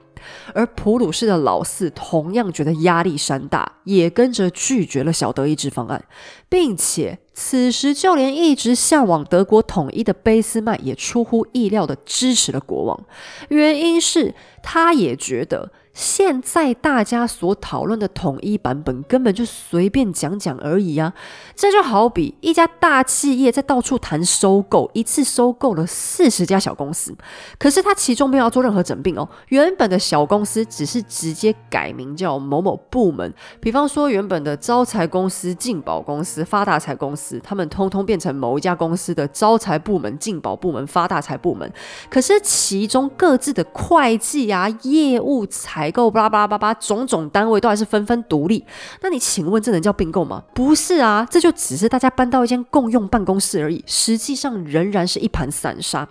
[0.53, 6.03] 而普鲁士的老四同样觉得压力山大，也跟着拒绝了小德意志方案，
[6.47, 13.05] 并且此时就连一直向往德国统一的贝斯麦也出乎意料的支持了国王，
[13.49, 15.71] 原因是他也觉得。
[15.99, 21.13] 现在大家所讨论的统一版本，根本就随便讲讲而已啊！
[21.57, 27.13] 这就好比一家大企业在到处谈收购，一次收购了四十家小公司，
[27.57, 29.27] 可是他其中没有要做任何整并哦。
[29.49, 41.69] 原本的小公司只是直接改名叫某某部门，比方说原本的招财公司、进宝公司、发大财公司，他们通通变成某一家公司的招财部门、进宝部门、发大财部门。
[42.09, 48.65] 可是其中各自的会计啊、业务、财购巴拉巴拉巴拉种种单位都还是纷纷独立，
[49.01, 50.43] 那你请问这能叫并购吗？
[50.53, 56.07] 不是啊，这就只是大家搬到一间共用办公室而已，实际上仍然是一盘散沙。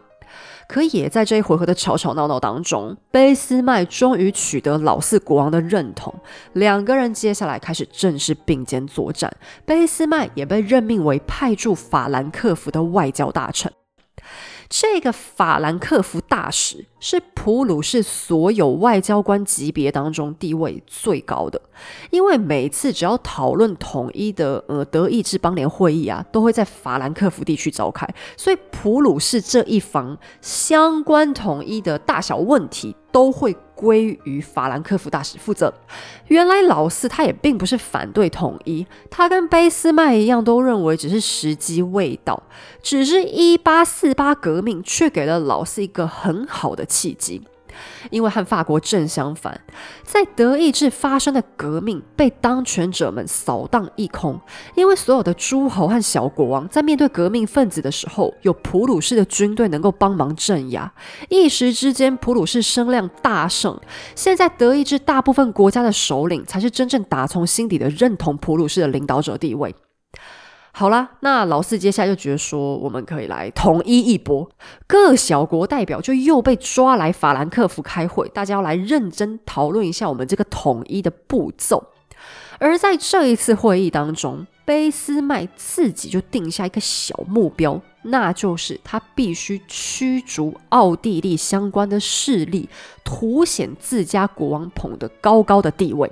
[0.69, 6.15] 可也在这一回合的吵吵闹闹当中，俾斯麦终于取得老四国王的认同，
[6.53, 9.35] 两个人接下来开始正式并肩作战。
[9.65, 13.73] 俾斯麦也被任命为派驻法兰克福的外交大臣。
[14.69, 21.61] 这个法兰克福大使是普鲁士所有外交官级别当中地位最高的，
[22.11, 28.07] 因为每次只要讨论统一的呃德意志邦联会议啊，都会在法兰克福地区召开，
[28.37, 33.57] 所以普鲁士这一方相关统一的大小问题都会。
[33.79, 35.73] 归于法兰克福大使负责。
[36.27, 42.43] 原来老四他也并不是反对统一，他跟俾斯麦一样，都认为只是时机未到。
[42.83, 47.41] 只是一八四八革命却给了老四一个很好的契机。
[48.11, 49.61] 因为和法国正相反，
[50.03, 54.41] 在德意志发生的革命被当权者们扫荡一空。
[54.75, 60.93] 因为所有的诸侯和小国王在面对革命分子的时候，有普鲁士的军队能够帮忙镇压，
[61.29, 63.79] 一时之间普鲁士声量大盛。
[64.15, 69.75] 现在德意志大部分国家的首领才是真正打从心底的认同普鲁士的领导者地位。
[70.79, 74.49] 好啦，那老四接下来就觉得说，我们可以来统一一波。
[74.87, 81.89] 各小国代表就又被抓来法兰克福开会，大家要来认真讨论一下我们这个统一的步骤。
[82.61, 92.69] 而在这一次会议当中，卑斯麦自己就定下一个小目标，那就是他必须驱逐奥地利相关的势力，
[93.03, 96.09] 凸显自家国王捧得高高的地位。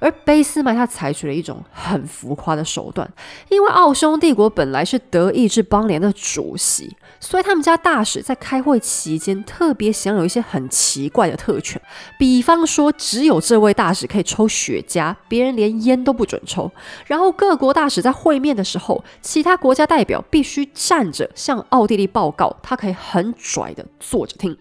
[0.00, 3.08] 而俾斯麦他采取了一种很浮夸的手段，
[3.50, 11.80] 因为奥匈帝国本来是德意志邦联的主席，所以他们家大使在开会期间特别享有一些很奇怪的特权，
[12.18, 16.70] 比方说只有这位大使可以抽雪茄，别人连烟都不准抽。
[17.06, 24.56] 然后各国大使在会面的时候，其他国家代表必须站着向奥地利报告，他可以很拽的坐着听。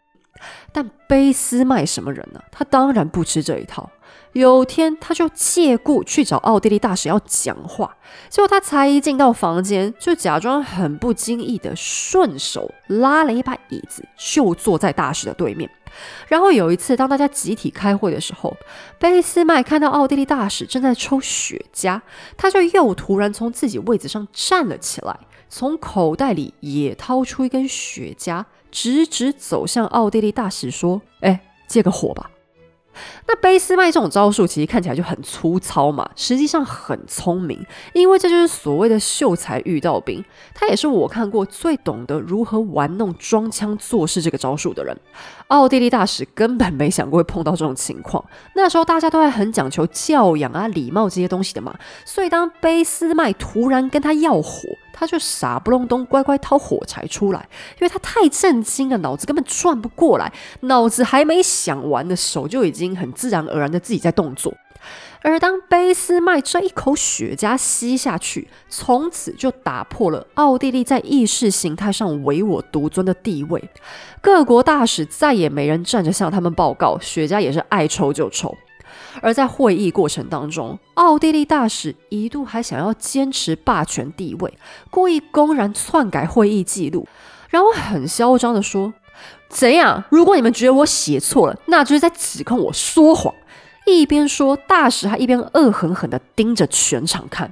[0.71, 2.41] 但卑斯麦什么人呢？
[2.51, 3.89] 他当然不吃这一套。
[4.33, 7.97] 有天，他就借故去找奥地利大使要讲话，
[8.29, 15.69] 结果他才一进到房间，就假装很不经意的顺手拉了一把椅子，就坐在大使的对面。
[16.27, 18.55] 然后有一次，当大家集体开会的时候，
[18.99, 21.99] 卑斯麦看到奥地利大使正在抽雪茄，
[22.37, 25.19] 他就又突然从自己位子上站了起来，
[25.49, 32.29] 从口袋里也掏出一根雪茄，直直走向奥地利大使说：“哎，借个火吧。”
[33.27, 40.23] 那卑斯麦这种招数其实看起来就很粗糙嘛，实际上很聪明，因为这就是所谓的秀才遇到兵。
[40.53, 44.97] 他也是我看过最懂得如何玩弄装腔作势这个招数的人。
[45.47, 48.23] 奥地利大使根本没想过会碰到这种情况，
[48.53, 51.73] 那时候大家都还很讲求教养啊、礼貌这些东西的嘛，
[52.05, 54.69] 所以当卑斯麦突然跟他要火，
[54.99, 57.47] 他就傻不隆咚乖乖掏火柴出来，
[57.79, 64.53] 因为他太震惊了，脑子根本转不过来，脑子还没想完的手就已经很自然而然的自己在动作。
[65.21, 73.69] 而当卑斯麦这一口雪茄吸下去，从此就打破了奥地利在意识形态上唯我独尊的地位。
[74.21, 78.57] 各国大使再也没人站着向他们报告，雪茄也是爱抽就抽。
[79.21, 84.57] 而在会议过程当中，奥地利大使一度还想要坚持霸权地位，
[84.89, 87.07] 故意公然篡改会议记录，
[87.49, 88.93] 然后很嚣张的说
[89.49, 90.03] ：“怎样？
[90.09, 93.33] 如果你们觉得我写错了，那就是在指控我说谎。”
[93.87, 97.51] 一边说，大使还一边恶狠狠地盯着全场看。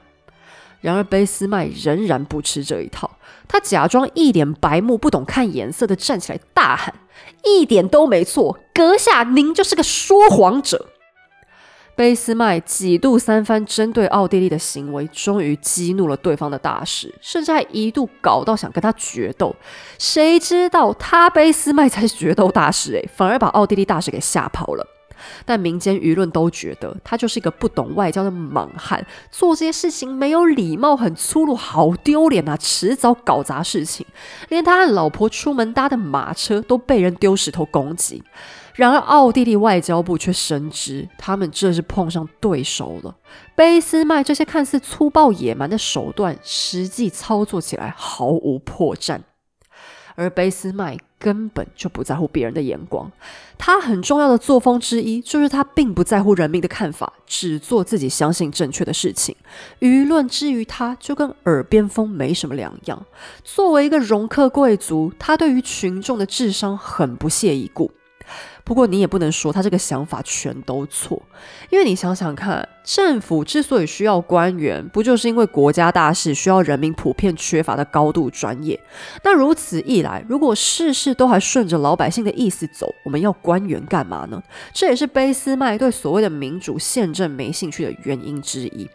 [0.82, 3.10] 然而，卑斯麦仍然不吃这一套，
[3.48, 6.94] 他假装一脸白目、不懂看颜色的站起来大喊
[7.44, 10.90] ：“一点都没错，阁下您就是个说谎者！”
[11.98, 19.56] 卑斯麦几度三番针对奥地利的行为，终于激怒了对方的大使，甚至还一度搞到想跟他决斗。
[19.98, 24.86] 谁知道他卑斯麦才是决斗大使，诶，反而把奥地利大使给吓跑了。
[25.44, 32.56] 但民间舆论都觉得他就是一个不懂外交的莽汉，做这些事情没有礼貌，很粗鲁，好丢脸啊！
[32.56, 34.06] 迟早搞砸事情，
[34.50, 38.22] 连他和老婆出门搭的马车都被人丢石头攻击。
[38.78, 43.16] 然而，奥地利外交部却深知他们这是碰上对手了。
[43.56, 49.20] 卑斯麦这些看似粗暴野蛮的手段，实际操作起来毫无破绽。
[50.14, 53.12] 而卑斯麦根本就不在乎别人的眼光，
[53.58, 59.36] 他很重要的作风之一就是他并不在乎人民的看法，只做自己相信正确的事情。
[59.80, 63.04] 舆论之于他，就跟耳边风没什么两样。
[63.44, 67.92] 作为一个容克贵族，他对于群众的智商很不屑一顾。
[68.68, 71.24] 不过你也不能说他这个想法全都错，
[71.70, 78.78] 因为你想想看，政府之所以需要官员，不就是因为国家大事需要人民普遍缺乏的高度专业？
[79.24, 84.44] 那如此一来，如果事事都还顺着老百姓的意思走，我们要官员干嘛呢？
[84.74, 88.90] 这也是卑斯麦对所谓的民主宪政没兴趣的原因之一。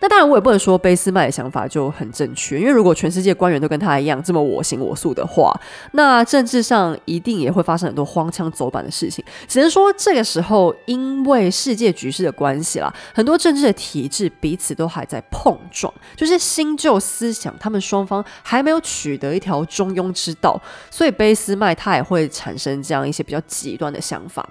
[0.00, 5.58] 那当然，我也不能说卑斯麦的想法就很正确，因为如果全世界官员都跟他一样这么我行我素的话，
[5.92, 9.24] 那政治上一定也会发生很多荒腔走板的事情。
[9.48, 24.46] 只能说这个时候，因为世界局势的关系啦，很多政治的体制彼此都还在碰撞，就是新旧思想，他们双方还没有取得一条中庸之道，所以卑斯麦他也会产生这样一些比较极端的想法。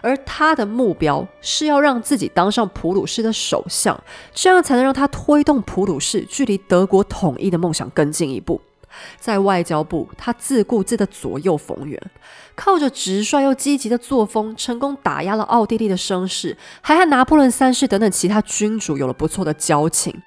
[0.00, 3.98] 而他的目标是要让自己当上普鲁士的首相，
[4.32, 8.60] 这样才能让他推动普鲁士距离德国统一的梦想更进一步。
[9.18, 11.98] 在外交部，他自顾自的左右逢源，
[12.54, 20.20] 靠着直率又积极的作风，成功打压了奥地利的声势，还和拿破仑三世等等其他君主有了不错的交情。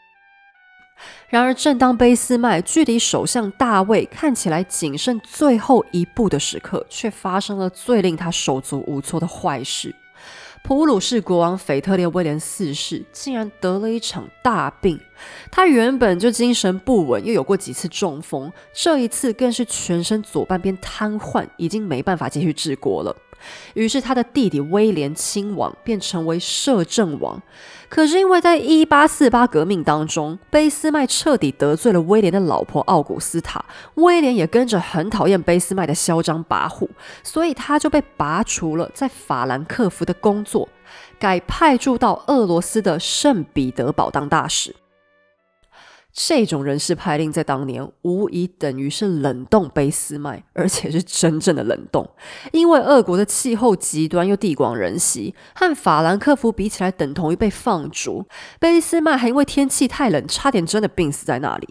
[1.29, 9.93] 然而，正当卑斯麦距离首相大卫看起来仅剩最后一步的时刻，却发生了最令他手足无措的坏事。
[10.63, 14.99] 普鲁士国王腓特烈威廉四世竟然得了一场大病。
[15.51, 23.15] 他原本就精神不稳，又有过几次中风，这一次更是全身左半边瘫痪，已经没办法继续治国了。
[23.75, 27.39] 于是，他的弟弟威廉亲王便成为摄政王。
[27.87, 33.63] 可是，因为在一八四八革命当中，俾斯麦彻底得罪了威廉的老婆奥古斯塔，
[33.95, 36.87] 威廉也跟着很讨厌俾斯麦的嚣张跋扈，
[37.23, 40.67] 所以他就被拔除了在法兰克福的工作，
[41.19, 44.75] 改派驻到俄罗斯的圣彼得堡当大使。
[46.17, 52.09] 这种人事派令在当年无疑等于是冷冻卑斯麦，而且是真正的冷冻。
[52.53, 58.25] 因为俄国的气候极端又地广人稀，和法兰克福比起来等同于被放逐。
[58.61, 61.67] 卑斯麦还因为天气太冷，差点真的病死在那里。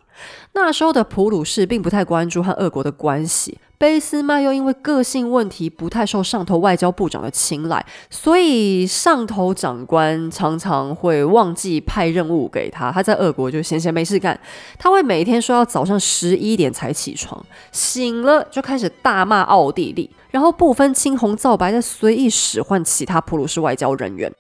[0.56, 12.92] 那时候的普鲁士并不太关注和俄国的关系，卑斯麦又因为个性问题不太受上头外交部长的青睐，所以上头长官常常会忘记派任务给他。
[12.92, 14.38] 他在俄国就闲闲没事干，
[14.78, 24.32] 他会每天说要早上十一点才起床，醒了就开始大骂奥地利，然后不分青红皂白的随意使唤其他普鲁士外交人员。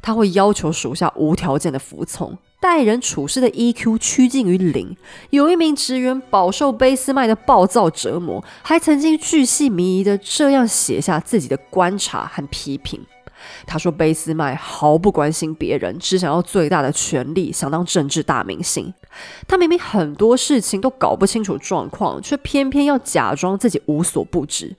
[0.00, 2.38] 他会要求属下无条件的服从。
[2.62, 4.96] 待人处事的 EQ 趋近于零。
[5.30, 13.04] 有一名职员饱受贝斯麦的暴躁折磨，还曾经巨细靡遗的这样写下自己的观察和批评。
[13.66, 18.92] 他说：“贝斯麦毫不关心别人，只想要最大的权力，想当政治大明星。
[19.46, 24.76] 他明明很多事情都搞不清楚状况，却偏偏要假装自己无所不知。”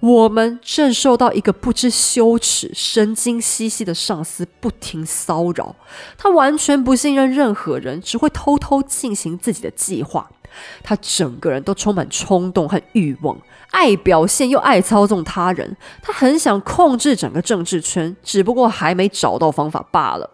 [0.00, 5.76] 我们正受到一个不知羞耻、神经兮兮的上司不停骚扰，
[6.16, 10.30] 他完全不信任任何人，只会偷偷进行自己的计划。
[10.82, 13.36] 他整个人都充满冲动和欲望，
[13.70, 15.76] 爱表现又爱操纵他人。
[16.02, 20.30] 他很想控制整个政治圈，只不过还没找到方法罢了。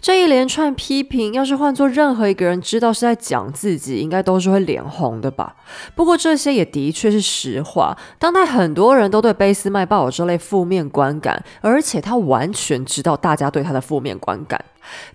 [0.00, 5.56] 这一连串批评，要是换做任何一个人知道是在讲自己，应该都是会脸红的吧？
[5.94, 7.96] 不过这些也的确是实话。
[8.18, 14.62] 当代很多人都对贝斯麦抱有这类负面观感，而且他完全知道大家对他的负面观感：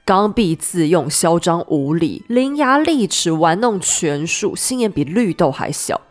[0.04, 6.02] 刚愎自用、嚣张无礼、伶牙俐齿、玩弄权术、心眼比绿豆还小。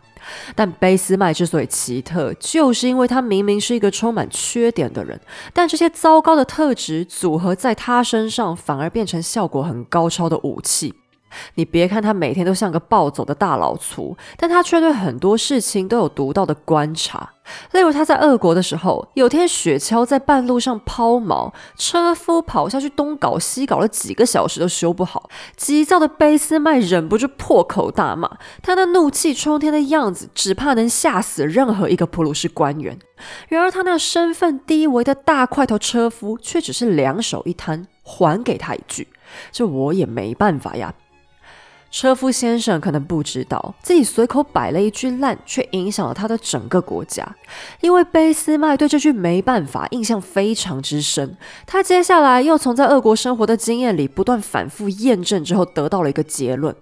[0.55, 5.19] 但贝斯麦之所以奇特，就是因为他明明是一个充满缺点的人，
[5.53, 10.93] 但这些糟糕的特质组合在他身上，反而变成效果很高超的武器。
[11.55, 17.29] 你别看他每天都像个暴走的大老粗，但他却对很多事情都有独到的观察。
[17.71, 25.29] 例如，他在俄国的时候，有天雪橇在半路上抛锚，车夫跑下去东搞西搞了几个小时都修不好。
[25.55, 32.97] 急躁的俾斯麦忍不住破口大骂，他那怒气冲天的样子，只怕能吓死任何一个普鲁士官员。
[33.47, 39.07] 然而，他那身份低微的大块头车夫却只是两手一摊，还给他一句
[39.51, 40.93] ：“这我也没办法呀。”
[41.89, 47.25] 车夫先生可能不知道，自己随口摆了一句烂，却影响了他的整个国家。
[47.81, 56.75] 因为贝斯麦对这句没办法印象非常之深，他接下来又从在俄国生活的经验里不断反复验证之后，得到了一个结论。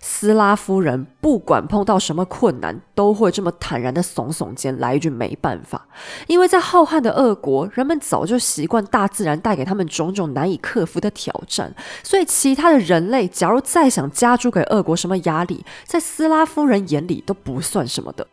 [0.00, 5.88] 斯拉夫人不管碰到什么困难，都会这么坦然的耸耸肩，来一句没办法。
[6.26, 18.26] 因为在浩瀚的俄国，人们早就习惯大自然带给他们种种难以克服的挑战，所以其他的人类，假如再想加诸给俄国什么压力，在斯拉夫人眼里都不算什么的。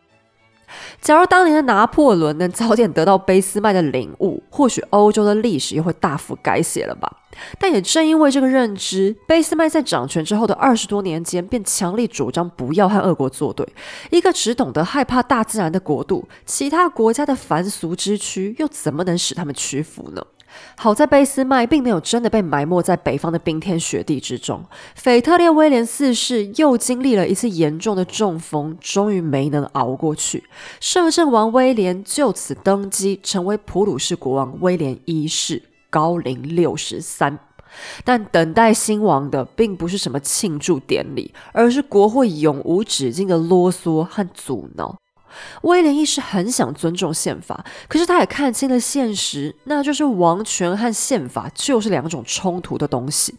[1.01, 7.11] 假如当年的拿破仑能早点得到俾斯麦的领悟，或许欧洲的历史又会大幅改写了吧。
[7.57, 13.67] 但也正因为这个认知，俾斯麦在掌权之后的二十多年间，便强力主张不要和俄国作对。
[14.11, 20.23] 一个只懂得害怕大自然的国度，其他国家的凡俗之躯又怎么能使他们屈服呢？
[20.77, 24.63] 好在俾斯麦并没有真的被埋没在北方的冰天雪地之中。
[24.95, 30.43] 腓特烈威廉四世又经历了一次严重的中风，终于没能熬过去。
[30.79, 37.39] 摄政王威廉就此登基，成为普鲁士国王威廉一世，高龄六十三。
[38.03, 44.97] 但等待新王的并不是什么庆祝典礼，而是国会永无止境的啰嗦和阻挠。
[45.61, 53.35] 威廉一世很想尊重宪法，可是他也看清了现实，那就是王权和宪法就是两种冲突的东西。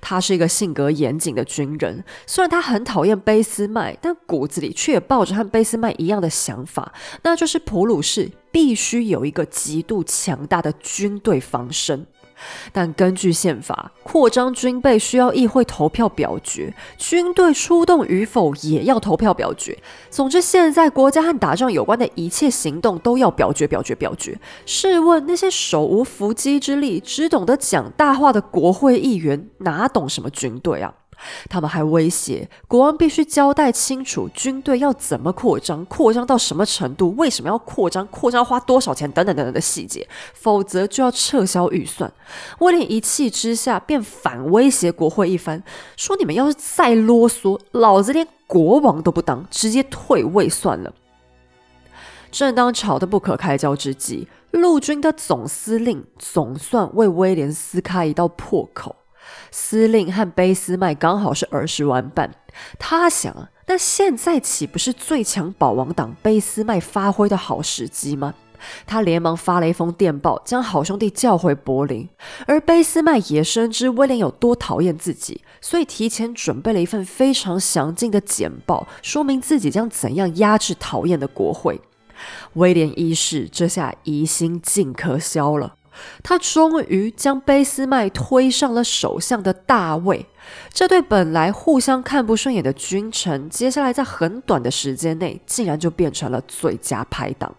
[0.00, 12.06] 他是一个性格严谨的军人，虽然他很讨厌俾斯麦，但骨子里却也抱着和俾斯麦一样的想法，那就是普鲁士必须有一个极度强大的军队防身。
[12.72, 19.78] 但根据宪法，扩张军备需要议会投票表决，军队出动与否也要投票表决。
[20.10, 24.38] 总之，现在国家和打仗有关的一切行动都要表决、表决、表决。
[24.66, 30.94] 试问那些手无缚鸡之力、只懂得讲大话的国会议员，哪懂什么军队啊？
[31.48, 42.12] 他们还威胁国王必须交代清楚军队要怎么扩张，扩张到什么程度，为什么要扩张，扩张花多少钱等等等等的细节，否则就要撤销预算。
[42.60, 45.62] 威廉一气之下便反威胁国会一番，
[45.96, 50.92] 说：“你们要是再啰嗦，老子连国王都不当，直接退位算了。”
[52.30, 58.94] 正当吵得不可开交之际，陆军的总司令总算为威廉撕开一道破口。
[59.50, 62.34] 司令和俾斯麦刚好是儿时玩伴，
[62.78, 68.34] 他想，那现在岂不是最强保王党俾斯麦发挥的好时机吗？
[68.86, 72.08] 他连忙发了一封电报，将好兄弟叫回柏林。
[72.44, 81.80] 而俾斯麦也深知威廉有多讨厌自己，所以提前准备了一份非常详尽的简报，说明自己将怎样压制讨厌的国会。
[82.54, 85.76] 威廉一世这下疑心尽可消了。
[86.22, 90.26] 他终于将卑斯麦推上了首相的大位，
[90.72, 97.54] 这对本来互相看不顺眼的君臣，接下来在很短的时间内，竟然就变成了最佳拍档。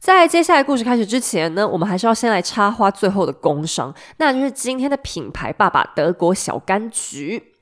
[0.00, 7.54] 在接下来故事开始之前呢，我们还是要先来插花最后的工商，那就是今天的品牌爸爸德国小柑橘。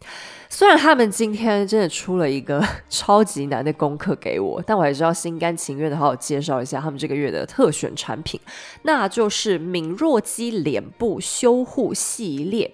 [0.56, 8.40] 虽然他们今天真的出了一个 超级难的功课给我，但我还是要心甘情愿的好好介绍一下他们这个月的特选产品，
[8.84, 12.72] 那就是敏若肌脸部修护系列。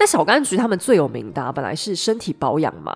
[0.00, 2.92] 那小柑橘他们最有名的本来是身体保养嘛，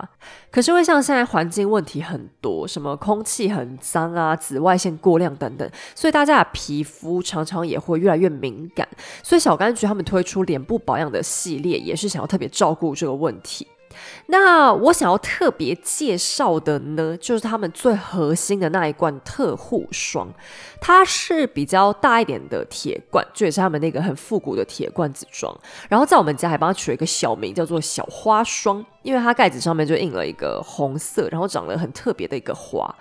[0.51, 8.89] 可是因为像现在环境问题很多，什么空气很脏啊、紫外线过量等等，所以大家的皮肤常常也会越来越敏感。
[9.23, 13.69] 所以小柑橘他们推出脸部保养的系列，也是想要特别照顾这个问题。
[14.26, 20.32] 那我想要特别介绍的呢，就是他们最核心的那一罐特护霜，
[20.80, 25.53] 它是比较大一点的铁罐，就也是他们那个很复古的铁罐子装。
[25.88, 32.95] 然后在我们家还帮它取了一个小名，叫做小花霜，因为它盖子上面就印了一个红色，然后长得很特别的一个花。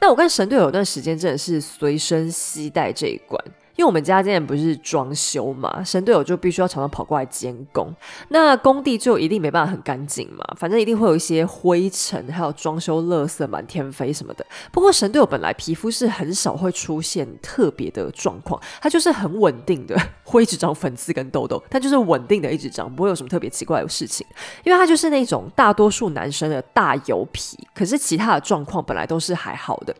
[0.00, 3.42] 那我跟神队有段时间真的是随身携带这一罐。
[3.78, 7.94] 因为我们家今年不是装修嘛，神队友就必须要常常跑过来监工，
[8.30, 14.44] 那工地就一定没办法很干净嘛，反正一定会有一些灰尘，还有装修垃圾满天飞什么的。
[14.72, 24.26] 不过神队友本来皮肤是很少会出现特别的状况，它就是很稳定的， 会一直长粉刺跟痘痘，它就是稳定的一直长，不会有什么特别奇怪的事情。
[24.64, 29.94] 因为它就是那种大多数男生的大油皮，可是其他的状况本来都是还好的，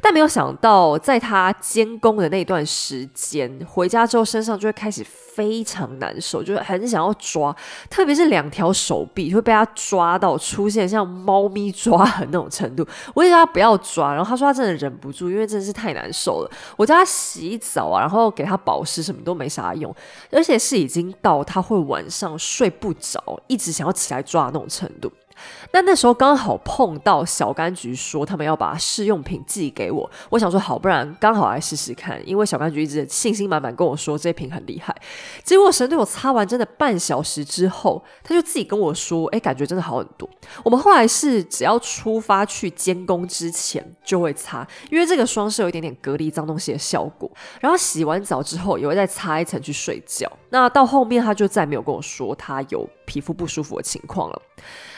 [0.00, 3.04] 但没有想到在他监工的那段时。
[3.16, 7.54] 间回家之后，身上就会开始非常难受，就是很想要抓，
[7.88, 12.86] 特别是两条手臂会被他抓到，出现像猫咪抓痕那种程度。
[13.14, 16.50] 我也叫他不要抓，然后他说他真的忍不住，因为真的是太难受了。
[16.76, 19.94] 我叫他洗澡啊，然后给他保湿，什么都没啥用，
[20.30, 25.10] 而且是已经到他会晚上睡不着，一直想要起来抓的那种程度。
[25.72, 34.94] 那那时候刚好碰到小柑橘说他们要把试用品寄给我，我想说好，不然刚好来试试看，因为小柑橘一直信心满满跟我说这瓶很厉害。
[35.42, 40.28] 结果神队友擦完真的半小时之后，他就自己跟我说，哎，感觉真的好很多。
[40.62, 47.30] 我们后来是只要出发去监工之前就会擦，因为这个霜是有一点点隔离脏东西的效果。
[47.60, 50.30] 然后洗完澡之后也会再擦一层去睡觉。
[50.50, 54.42] 那到后面他就再没有跟我说他有皮肤不舒服的情况了。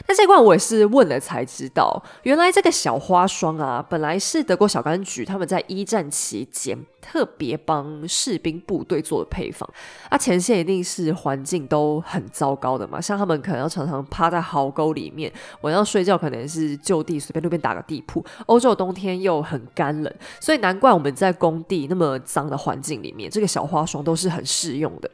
[0.07, 9.69] 那这罐我是问了才知道，原来这个小花霜啊，本来是德国小柑橘他们在一战期间特别帮士兵部队做的配方。
[10.09, 18.25] 啊，前线一定是环境都很糟糕的嘛，像他们可能要常常趴在壕沟里面，晚上睡觉可能是就地随便路边打个地铺。
[18.47, 25.11] 欧洲的冬天又很干冷，所以难怪我们在工地那么脏的环境里面，这个小花霜都是很适用的。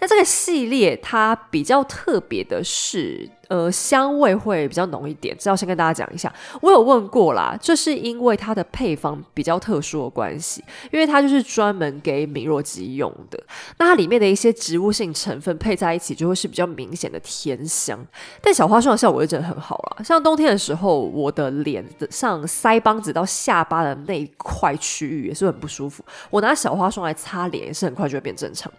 [0.00, 3.30] 那这个系列它比较特别的是。
[3.48, 6.34] 呃，香味会比较浓一点，这要先跟大家讲一下。
[6.60, 13.40] 我有问过啦，这是因为它的配方比较特殊的关系，因为它就是专门给敏弱肌用的。
[13.78, 18.04] 那它里面的一些植物性成分配在一起，就会是比较明显的甜香。
[18.42, 28.72] 但小花霜的效果就真的很好啦，像冬天的时候，我的脸上腮帮子到下巴的那一块区域也是很不舒服，我拿小花霜来擦脸，也是很快就会变正常。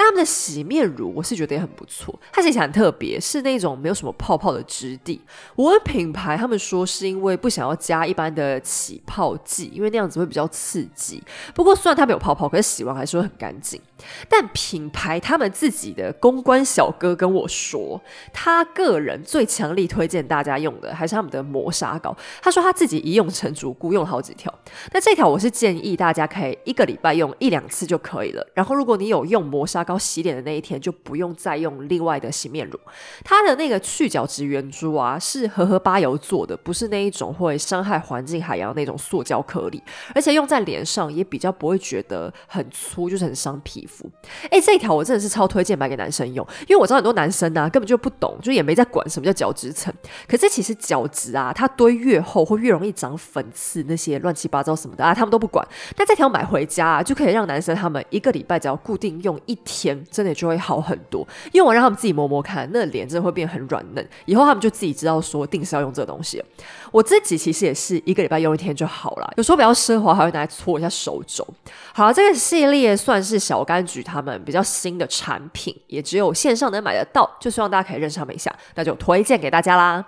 [0.00, 2.18] 那他们的洗面乳，我是觉得也很不错。
[2.32, 5.20] 它洗起来很特别，是那种没有什么泡泡的质地。
[5.54, 11.22] 我问品牌，他们说是因为不想要加一般的起泡剂，因为那样子会比较刺激。
[11.54, 13.78] 不过虽然它没有泡泡，可是洗完还是会很干净。
[14.26, 18.00] 但品牌他们自己的公关小哥跟我说，
[18.32, 22.16] 他个人最强力推荐大家用的还是他们的磨砂膏。
[22.40, 24.50] 他说他自己一用成主顾，用了好几条。
[24.94, 28.46] 那这条我是建议大家可以一个礼拜用一两次就可以了。
[28.54, 32.78] 然后如果你有用磨砂膏，要洗脸的那一天就不用再用另外的洗面乳，
[33.24, 39.82] 它的那个去角质圆珠啊是荷荷巴油做的，不是那一种会伤害环境海洋那种塑胶颗粒，
[40.14, 44.08] 而且用在脸上也比较不会觉得很粗，就是很伤皮肤。
[44.50, 49.92] 哎，这一条我真的是超推荐买给男生用，因为我知道很多男生啊根本就不懂，就也没在管什么叫角质层。
[50.28, 55.66] 可是其实角质啊，它堆越厚会越容易长粉刺，那些乱七八糟什么的啊，他们都不管。
[55.96, 60.04] 但这条买回家啊，就可以让男生他们一个礼拜只要固定用一天。
[60.10, 61.26] 真的就会好很多。
[61.52, 64.08] 用完让他们自己摸摸看，那脸真的会变很软嫩。
[64.26, 66.42] 以后他们就自己知道说，定是要用这个东西。
[66.90, 69.32] 我自己其实也是一个礼拜用一天就好了。
[69.36, 71.46] 有时候比较奢华，还会拿来搓一下手肘。
[71.94, 80.04] 好了，这个系列算是小柑橘他们比较新的产品，也只有线上能买得到，就希望大家可以认识他们一下，那就推荐给大家啦。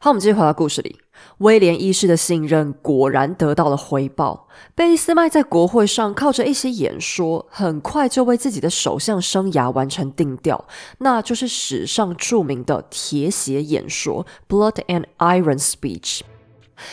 [0.00, 1.03] 好，我们继续回到故事里。
[1.44, 4.48] 威廉一世的信任果然得到了回报。
[4.74, 10.64] 俾斯麦在国会上靠着一些演说，很快就为自己的首相生涯完成定调，
[10.98, 16.20] 那就是史上著名的铁血演说 （Blood and Iron Speech）。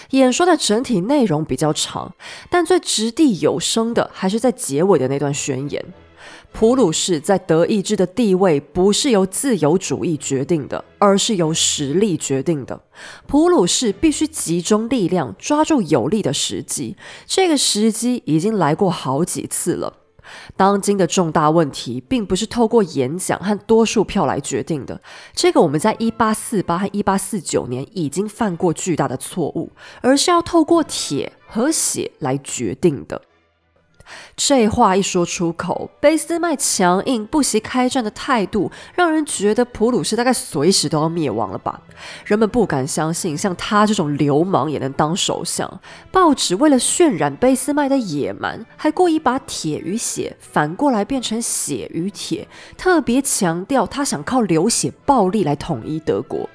[0.10, 2.14] 演说的整体内容比较长，
[2.49, 5.84] 但最掷地有声的还是在结尾的那段宣言。
[6.54, 12.80] 普鲁士在德意志的地位不是由自由主义决定的，而是由实力决定的。
[13.26, 16.95] 普鲁士必须集中力量，抓住有利的时机。
[17.26, 19.97] 这个时机已经来过好几次了。
[20.56, 25.02] 当今的重大问题，并不是透过演讲和多数票来决定的。
[25.34, 29.72] 这个我们在一八四八和一八四九年已经犯过巨大的错误，
[30.02, 33.20] 而是要透过铁和血来决定的。
[34.36, 41.82] 这话一说出口，贝斯麦强硬不惜开战的态度，让人觉得普鲁士大概随时都要灭亡了吧？
[42.26, 45.80] 人们不敢相信，像他这种流氓也能当首相。
[46.12, 52.47] 报纸为了渲染贝斯麦的野蛮，还故意把铁与血反过来变成血与铁，
[52.78, 56.49] 特别强调他想靠流血暴力来统一德国。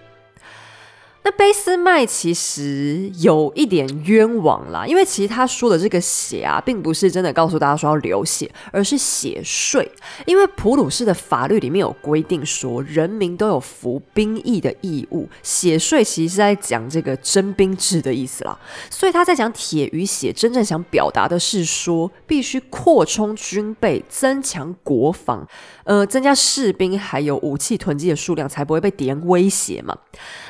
[1.27, 9.91] 那俾斯麦其实有一点冤枉啦，因为其实他说的这个血啊，并不是真的告诉大家说要流血，而是血税。
[10.25, 18.57] 因为普鲁士的法律里面有规定说，人民都有服兵役的义务，血税其实是在讲这个征兵制的意思啦。
[18.89, 25.45] 所以他在讲铁与血，真正想表达的是说，必须扩充军备，增强国防，
[25.87, 29.97] 呃，增加士兵还有武器囤积的数量，才不会被敌人威胁嘛。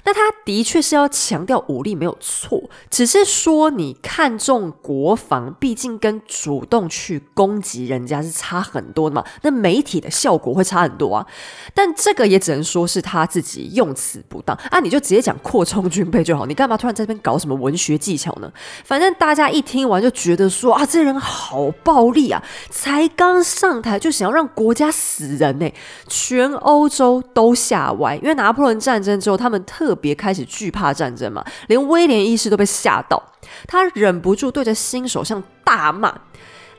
[0.05, 9.25] 那他的确是要强调武力没有错，只是说你看重国防，毕竟跟主动去攻击人家是差很多的嘛。
[9.43, 11.27] 那媒体的效果会差很多啊。
[11.75, 14.81] 但这个也只能说是他自己用词不当啊。
[14.81, 18.51] 你就直接讲扩充军备就好，你干嘛突然在这边搞什么文学技巧呢？
[18.85, 22.43] 反正大家一听完就觉得说啊，这人好暴力啊！
[22.71, 25.73] 才刚上台就想要让国家死人呢，
[26.07, 33.23] 全欧洲都吓歪，因为拿破仑战争之后，他们特别开始惧怕战争嘛，连威廉一世都被吓到，
[33.67, 36.15] 他忍不住对着新首相大骂：“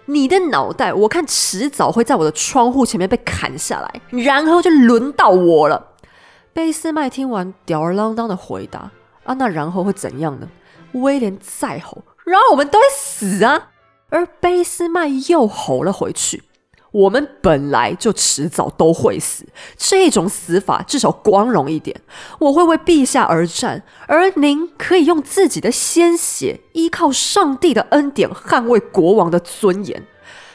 [0.06, 5.88] 你的脑袋，我看迟早会在我的窗户前面被砍下来，然后就轮到我了。”
[6.54, 8.92] 贝斯麦听完，吊儿郎当的回答
[9.26, 10.48] ：“啊，那然后会怎样呢？”
[10.94, 13.70] 威廉再吼：“然后我们都会死啊！”
[14.10, 16.44] 而贝斯麦又吼了回去。
[16.92, 19.46] 我们本来就迟早都会死，
[19.78, 22.00] 这种死法至少光荣一点。
[22.40, 30.04] 我会为陛下而战，而您可以用自己的鲜血，依靠上帝的恩典捍卫国王的尊严。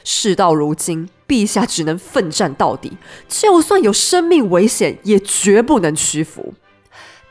[0.05, 2.93] 事到如今，陛下只能奋战到底，
[3.29, 6.55] 就算有生命危险，也绝不能屈服。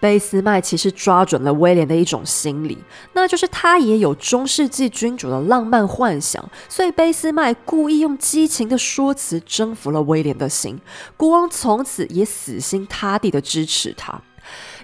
[0.02, 2.76] 贝斯麦其实抓准了威廉的一种心理，
[3.14, 10.82] 那就是他也有中世纪君主的浪漫幻想，所以贝斯麦故意用激情的说辞征服了威廉的心，
[11.16, 14.20] 国王从此也死心塌地的支持他。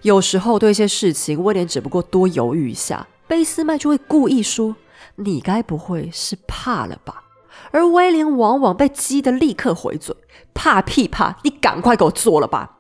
[0.04, 4.76] 有时候对一些事情，威廉只不过多犹豫一下，贝斯麦就会故意说
[5.18, 7.24] ：“你该不会是怕了吧？”
[7.72, 10.16] 而威廉往往被激得立刻回嘴
[10.54, 11.38] ：“怕屁怕！
[11.44, 12.76] 你赶快给我做了吧！”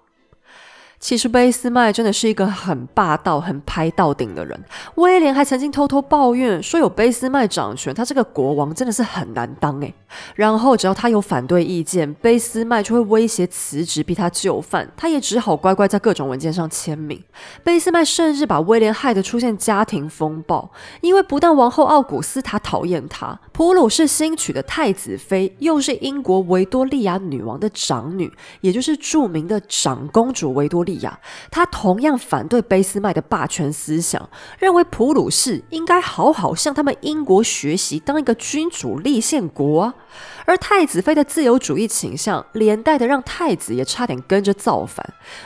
[0.99, 4.59] 其实贝斯麦真的是一个很霸道、很拍到顶的人。
[4.95, 9.93] 威廉还曾经偷偷抱怨说，有贝斯麦掌权，他这个国王真的是很难当诶。
[10.35, 14.89] 然后只要他有反对意见，贝斯麦就会威胁辞职，逼他就范。
[14.97, 17.23] 他也只好乖乖在各种文件上签名。
[17.63, 20.71] 贝斯麦甚至把威廉害得出现家庭风暴，
[21.01, 28.31] 因为不但王后奥古斯塔讨厌他，普鲁士新娶的太子妃又是英国维多利亚女王的长女，
[28.61, 30.83] 也就是著名的长公主维多。
[30.83, 34.29] 利亚，她同样反对俾斯麦的霸权思想，
[34.59, 39.91] 认为普鲁士应该好好向他们英国学习，当一个君主立宪国。
[40.45, 45.05] 而太子妃的自由主义倾向，连带的让太子也差点跟着造反。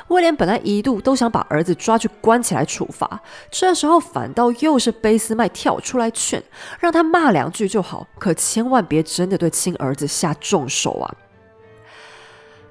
[0.09, 6.43] 威廉本来一度都想把儿子抓去关起来处罚，这时候反倒又是俾斯麦跳出来劝，
[6.79, 11.15] 让他骂两句就好，可千万别真的对亲儿子下重手啊！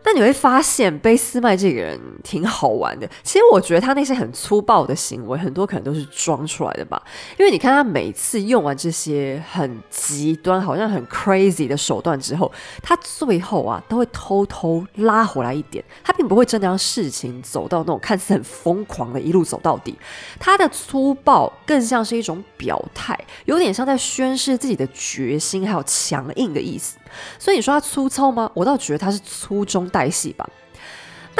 [0.02, 3.08] 那你会发现贝斯麦这个人挺好玩的。
[3.22, 7.00] 其实我觉得他那些很粗暴的行为，很多可能都是装出来的吧。
[7.38, 12.50] 因为你看他每次用完这些很极端、好像很 crazy 的手段之后，
[12.82, 15.84] 他最后啊都会偷偷拉回来一点。
[16.02, 19.96] 他并不会真的让事情走到那种看似很疯狂的一路走到底。
[20.38, 26.96] 他的粗暴更像是一种表态，有点像在宣示自己的决心还有强硬的意思。
[27.38, 28.50] 所以你说它粗糙吗？
[28.54, 30.48] 我倒觉得它是粗中带细吧。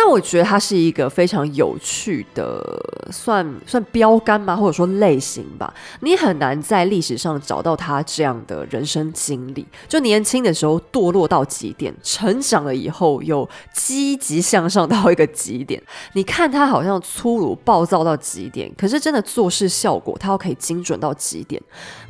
[0.02, 2.64] 但我觉得它是一个非常有趣的，
[3.12, 4.56] 算算标杆吗？
[4.56, 5.74] 或者说类型吧。
[6.00, 15.82] 你很难在历史上找到他这样的人生经历，就年轻的时候堕落到极点，成长了以后又积极向上到一个极点。
[16.14, 21.60] 你看他好像粗鲁暴躁到极点，可是真的做事效果，他又可以精准到极点。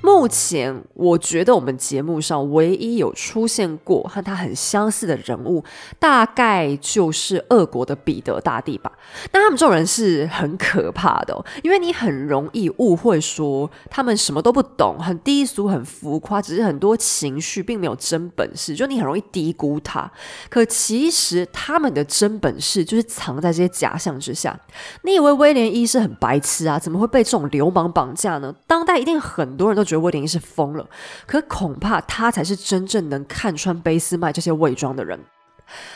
[0.01, 5.64] 目前我觉得我们节目上唯一有出现过和他很相似的人物，
[5.99, 7.66] 大概就是恶。
[7.70, 8.93] 国我的彼得大帝吧，
[9.33, 20.11] 那他们这种人是很可怕的，因为你很容易误会说他们什么都不懂，很低俗、很浮夸，只是很多情绪，并没有真本事，就你很容易低估他。
[20.51, 24.59] 可其实他们的真本事就是藏在这些假象之下。
[25.03, 26.78] 你以为威廉一是很白痴啊？
[26.78, 28.55] 怎么会被这种流氓绑架呢？
[28.66, 30.87] 当代一定很多人都觉得威廉一是疯了，
[31.26, 35.18] 可恐怕他才是真正能看穿卑斯麦这些伪装的人。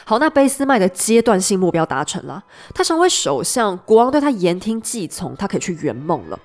[0.04, 2.44] 好，那贝斯麦的阶段性目标达成了，
[2.74, 6.38] 他成为首相，国王对他言听计从，他可以去圆梦了。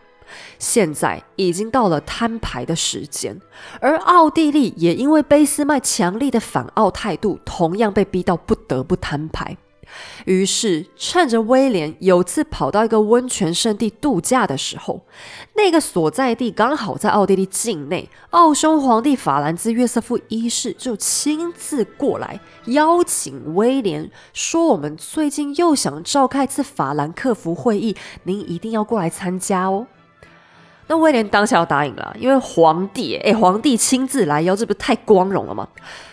[0.59, 3.39] 现在已经到了摊牌的时间，
[3.81, 9.57] 而奥地利也因为贝斯麦强力的反奥态度，同样被逼到不得不摊牌。
[10.25, 15.01] 于是，趁着威廉有次跑到一个温泉圣地度假的时候，
[15.55, 29.87] 那个所在地刚好在奥地利境内，奥匈皇帝法兰兹约瑟夫一世就亲自过来邀请威廉，说：“我们最近又想召开一次法兰克福会议，您一定要过来参加哦。”
[30.89, 35.67] 那威廉当下要答应了，因为皇帝，哎，皇帝亲自来邀，这不是太光荣了吗？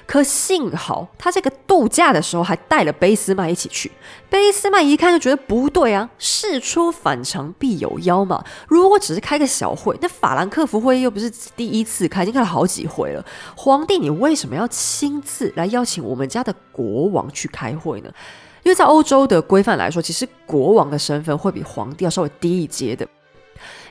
[0.05, 3.91] 可幸好他这个度假的时候还带了卑斯麦一起去。
[4.31, 8.45] 卑斯麦一看就觉得不对啊，事出反常必有妖嘛。
[8.69, 13.25] 如果只是开个小会，那法兰克福会议又不是第一次开，已经开了好几回了。
[13.57, 18.11] 皇帝，你为什么要亲自来邀请我们家的国王去开会呢？
[18.63, 23.09] 因为在欧洲的规范来说，其实国王的身份会比皇帝要稍微低一阶的。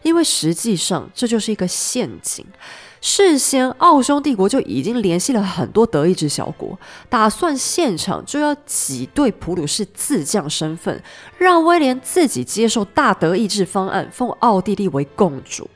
[0.06, 2.46] 因为实际上这就是一个陷阱。
[3.02, 6.78] 事先，奥匈帝国就已经联系了很多德意志小国，
[7.10, 11.02] 打算现场就要挤兑普鲁士自降身份，
[11.40, 15.68] 让威廉自己接受大德意志方案，奉奥地利为共主。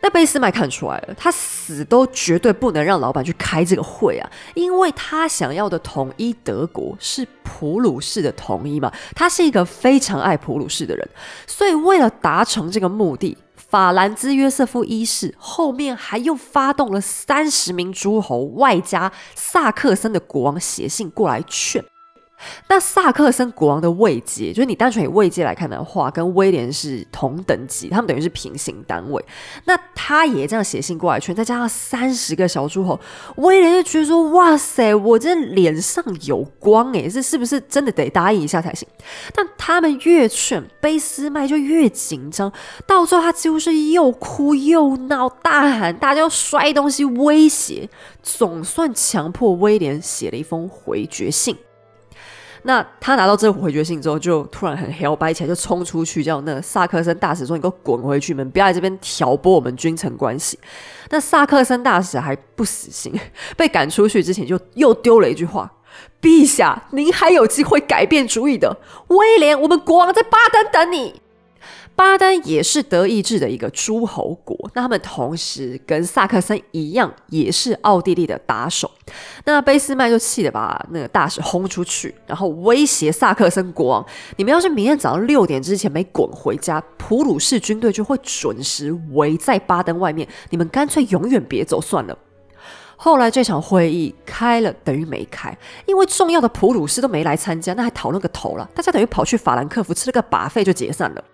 [0.00, 8.92] 那贝斯麦看出来了，他死都绝对不能让老板去开这个会啊，因为他想要的统一德国是普鲁士的统一嘛。
[9.14, 11.08] 他是一个非常爱普鲁士的人，
[11.46, 21.84] 所以为了达成这个目的，法兰兹约瑟夫一世后面还又发动了三十名诸侯，外加萨克森的国王写信过来劝。
[22.68, 29.24] 那萨克森国王的位阶，就是你单纯以位阶来看的话，跟威廉是同等级，他们等于是平行单位。
[29.64, 32.98] 那他也这样写信过来劝，再加上三十个小诸侯，
[33.36, 38.88] 威廉就觉得说：“哇塞，我这脸上有光诶，这是不是真的得答应一下才行？”
[39.34, 42.52] 但他们越劝，卑斯麦就越紧张，
[42.86, 47.88] 到最后他几乎是又哭又闹，大喊大家要摔东西威胁，
[48.22, 51.56] 总算强迫威廉写了一封回绝信。
[52.62, 60.58] 那他拿到这回绝信之后，就突然很 hell 摆起来，就冲出去叫那个萨克森大使说：“你给我滚回去，你们不要在这边挑拨我们君臣关系。”
[61.10, 63.12] 那萨克森大使还不死心，
[63.56, 65.72] 被赶出去之前就又丢了一句话
[66.20, 68.76] ：“陛下，您还有机会改变主意的，
[69.08, 71.22] 威廉，我们国王在巴登等你。”
[71.98, 78.88] 巴登也是德意志的一个诸侯国，那他们同时跟萨克森一样，也是奥地利的打手。
[79.46, 84.06] 那俾斯麦就气得把那个大使轰出去，然后威胁萨克森国王
[84.38, 92.16] ：“你们要是明天早上六点之前没滚回家，普鲁士军队就会准时围在巴登外面，你们干脆永远别走算了。”
[92.94, 98.70] 后来这场会议开了等于没开，因为重要的普鲁士都没来参加，那还讨论个头了。
[98.72, 101.24] 大家等于跑去法兰克福吃了个把费就解散了。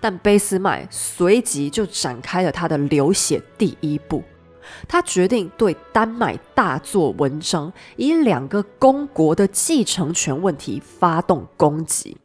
[0.00, 4.22] 但贝斯麦随即就展开了他的流血第一步，
[4.86, 12.16] 他决定对丹麦大做文章，以两个公国的继承权问题发动攻击。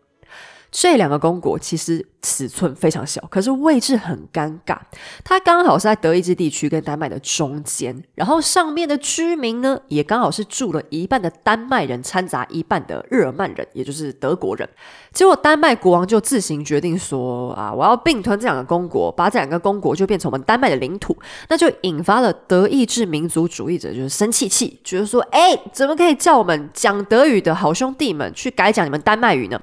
[0.76, 4.76] 这两个公国其实尺寸非常小，可是位置很尴尬。
[5.24, 14.68] 它刚好是在德意志地区跟丹麦的中间，然后上面的居民呢，也刚好是住了一半的丹麦人掺杂一半的日耳曼人，也就是德国人。
[15.12, 21.16] 结果丹麦国王就自行决定说：“啊，我要并吞这两个公国，把这两个公国就变成我们丹麦的领土。”
[21.50, 29.62] 那就引发了德意志民族主义者就是生气气，觉得说：“哎，怎么可以叫我们讲德语的好兄弟们去改讲你们丹麦语呢？”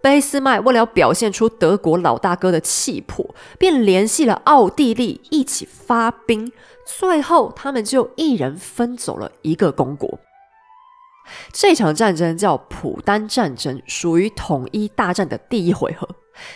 [0.00, 6.52] 俾斯麦为了表现出德国老大哥的气魄，便联系了奥地利一起发兵。
[6.86, 10.18] 最后，他们就一人分走了一个公国。
[11.52, 16.08] 这场战争叫普丹战争，属于统一大战的第一回合。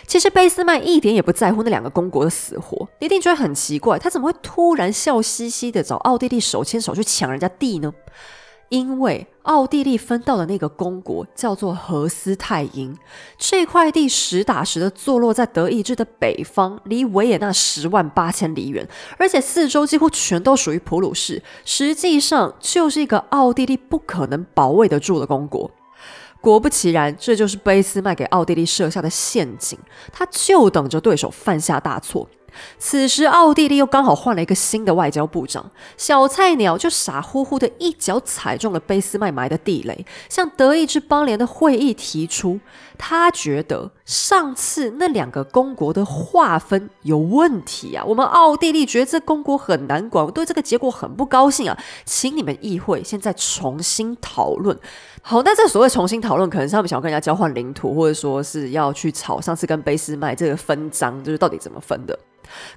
[0.07, 7.93] 其实，俾斯麦一点也不在乎那两个公国的死活，一定觉得很奇怪，他怎么会突然笑嘻嘻的找奥地利手牵手去抢人家地呢？
[8.73, 12.97] 因为奥地利分到的那个公国叫做荷斯泰因，
[13.37, 18.87] 这块地实打实的坐落在德意志的北方，离维也纳十万八千里远，
[19.19, 25.69] 而且四周几乎全都属于普鲁士，实际上就是一个奥地利不可能保卫得住的公国。
[26.41, 29.77] 果不其然，这就是卑斯麦给奥地利设下的陷阱，
[30.11, 32.27] 他就等着对手犯下大错。
[32.77, 42.59] 此时，奥地利又刚好换了一个新的外交部长，小菜鸟就傻乎乎的一脚踩中了贝斯麦埋的地雷，向德意志邦联的会议提出，
[42.97, 54.77] 他觉得上次那两个公国的划分有问题啊，我们奥地利觉得这公国很难管，对这个结果很不高兴啊，请你们议会现在重新讨论。
[55.25, 62.19] 好，那这所谓重新讨论，可能是他们想要跟人家交换领土，或者说是要去吵上次跟卑斯麦这个分赃，就是到底怎么分的。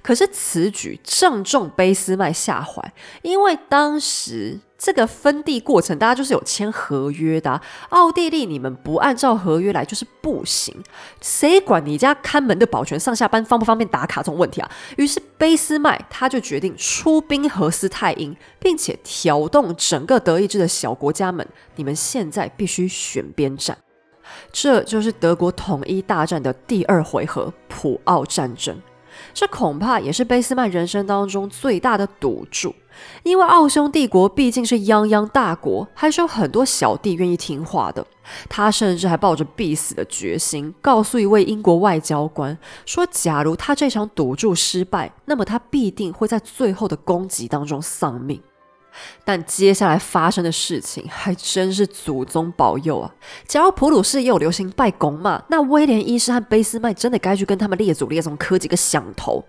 [0.01, 7.59] 可是此举正中卑斯麦下怀，因为当时这个分地过程，大家就是有签合约的。
[7.89, 10.75] 奥地利，你们不按照合约来就是不行。
[11.19, 14.69] 谁管你家看门的保全上下班方不方便打卡这种问题啊？
[14.97, 23.77] 于是俾斯麦他就决定出兵和斯泰因，并且挑动整个德意志的小国家们，你们现在必须选边站。
[24.51, 28.79] 这就是德国统一大战的第二回合——普奥战争。
[29.33, 32.73] 这恐怕也是贝斯曼人生当中最大的赌注，
[33.23, 38.05] 因为奥匈帝国毕竟是泱泱大国，还是有很多小弟愿意听话的。
[38.49, 48.41] 他甚至还抱着必死的决心，告诉一位英国外交官说：“假如他这场赌注失败，那么他必定会在最后的攻击当中丧命。”
[49.23, 53.13] 但接下来发生的事情还真是祖宗保佑啊！
[53.47, 59.43] 假如普鲁士也有流行拜公嘛，那威廉一世和俾斯麦真的该去跟他们列祖列宗磕几个响头。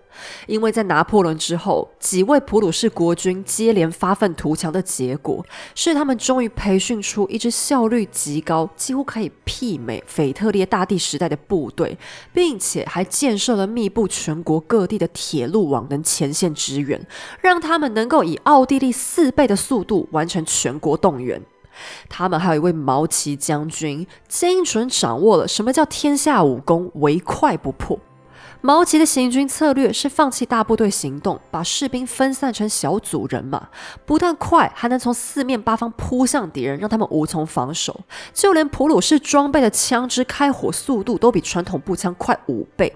[0.47, 11.97] 因为在拿破仑之后，几位普鲁士国君接连发愤图强的结果，是他们终于培训出一支效率极高、几乎可以媲美腓特烈大帝时代的部队，
[12.33, 16.99] 并且还建设了密布全国各地的铁路网能前线支援，
[17.39, 21.41] 让他们能够以奥地利四倍的速度完成全国动员。
[22.09, 27.97] 他们还有一位毛奇将军，精准掌握了什么叫天下武功，唯快不破。
[28.59, 33.69] 毛奇的行军策略是放弃大部队行动，把士兵分散成小组人马，
[34.05, 38.01] 不但快，还能从四面八方扑向敌人，让他们无从防守。
[38.33, 42.93] 就连普鲁士装备的枪支开火速度都比传统步枪快五倍。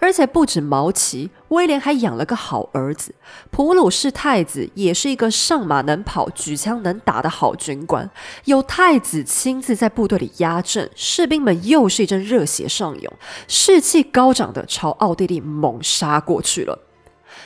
[0.00, 3.14] 而且不止毛奇，威廉还养了个好儿子，
[3.50, 8.08] 普鲁士太子，也是一个上马能跑、举枪能打的好军官。
[8.44, 13.12] 有太子亲自在部队里压阵，士兵们又是一阵热血上涌，
[13.48, 16.78] 士气高涨的朝奥地利猛杀过去了。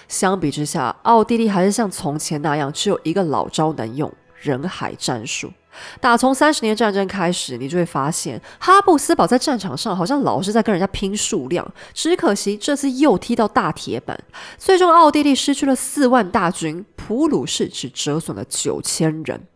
[0.06, 5.52] 相比之下，奥地利还是像从前那样，只有一个老招能用——人海战术。
[6.00, 14.18] 打从三十年战争开始，你就会发现哈布斯堡在战场上好像老是在跟人家拼数量，只可惜这次又踢到大铁板，
[14.58, 19.46] 最终奥地利失去了四万大军，普鲁士只折损了九千人。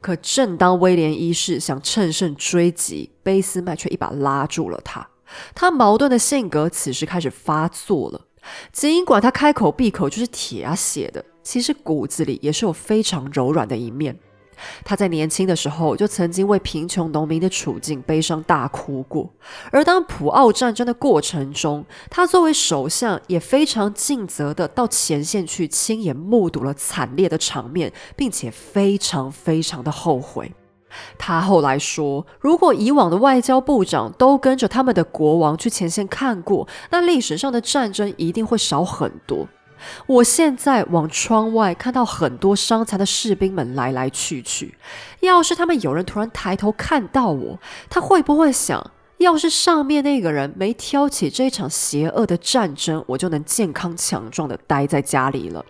[0.00, 5.08] 可正当威廉一世想乘胜追击，俾斯麦却一把拉住了他。
[5.54, 8.20] 他矛盾的性格此时开始发作了，
[8.70, 14.16] 尽管他开口闭口就是铁啊血的，其实骨子里也是有非常柔软的一面。
[14.84, 19.30] 他在年轻的时候就曾经为贫穷农民的处境悲伤大哭过，
[19.70, 30.52] 而当普奥战争的过程中，他作为首相也非常尽责的到前线去亲眼目睹了惨烈的场面，并且非常非常的后悔。
[31.18, 39.46] 他后来说，如果以往的外交部长都跟着他们的国王去前线看过，那历史上的战争一定会少很多。
[40.06, 44.76] 我现在往窗外看到很多伤残的士兵们来来去去。
[45.20, 47.58] 要是他们有人突然抬头看到我，
[47.88, 55.64] 他会不会想：要是上面那个人没挑起这场邪恶的战争，我就能健康强壮的待在家里了。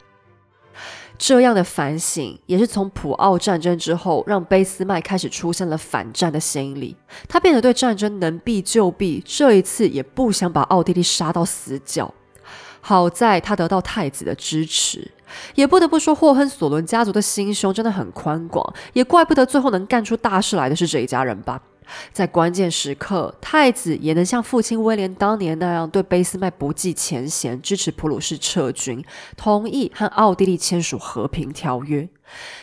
[1.18, 6.94] 这样的反省，也是从普奥战争之后，让贝斯麦开始出现了反战的心理。
[7.26, 12.12] 他变得对战争能避就避，这一次也不想把奥地利杀到死角。
[12.88, 15.10] 好在他得到太子的支持，
[15.56, 21.60] 也不得不说，霍亨索伦家族的心胸真的很宽广，也怪不得最后能干出大事来的是这一家人吧。
[22.12, 29.04] 在关键时刻，太子也能像父亲威廉当年那样对卑斯麦不计前嫌，支持普鲁士撤军，
[29.36, 32.08] 同意和奥地利签署和平条约。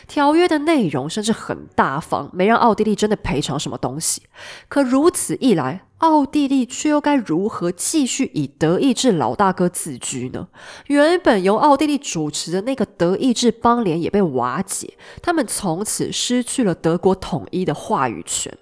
[0.08, 4.22] 条约的内容甚至很大方，没让奥地利真的赔偿什么东西。
[4.68, 10.48] 可如此一来，奥地利却又该如何继续以德意志老大哥自居呢？
[10.88, 18.54] 原本由奥地利主持的那个德意志邦联也被瓦解，他们从此失去了德国统一的话语权。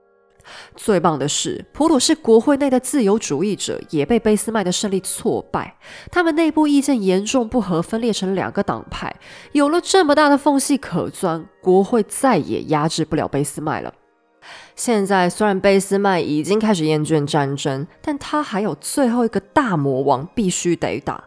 [0.76, 5.76] 最棒的是，普鲁士国会内的自由主义者也被俾斯麦的胜利挫败，
[6.12, 9.16] 他们内部意见严重不合，分裂成两个党派。
[9.50, 13.92] 有了这么大的缝隙可钻，国会再也压制不了俾斯麦了。
[14.74, 21.24] 现在虽然贝斯麦已经开始厌倦战争，但他还有最后一个大魔王必须得打。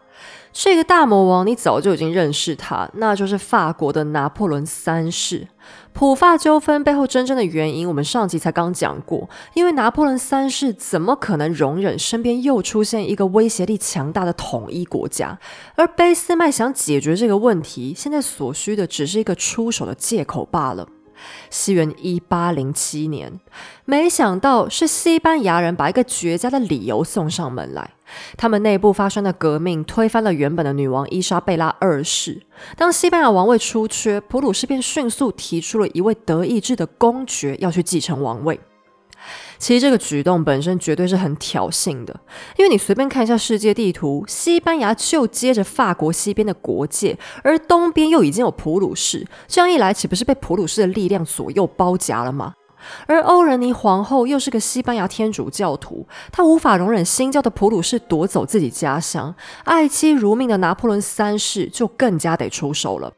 [0.52, 5.48] 这个大魔王，你早就已经认识他，那就是法国的拿破仑三世。
[5.92, 9.28] 普法纠纷背后真正的原因，我们上集才刚讲过。
[9.52, 15.38] 因为拿破仑三世怎么可能容忍身边又出现一个威胁力强大的统一国家？
[15.74, 20.88] 而贝斯麦想解决这个问题，现在所需的只是一个出手的借口罢了。
[21.50, 23.40] 西元一八零七年，
[23.84, 27.90] 没想到是西班牙人把一个绝佳的理由送上门来。
[28.36, 32.42] 他们内部发生的革命推翻了原本的女王伊莎贝拉二世。
[32.76, 38.60] 当西班牙王位出缺，普鲁士便迅速提出了一位德意志的公爵要去继承王位。
[39.58, 42.18] 其实这个举动本身绝对是很挑衅的，
[42.56, 52.54] 因为你随便看一下世界地图，西班牙就接着法国西边的国界，而东边又已经有普鲁士，这样一来岂不是被普鲁士的力量左右包夹了吗？
[53.06, 59.34] 而欧仁妮皇后又是个西班牙天主教徒，她无法容忍新教的普鲁士夺走自己家乡，
[59.64, 63.12] 爱妻如命的拿破仑三世就更加得出手了。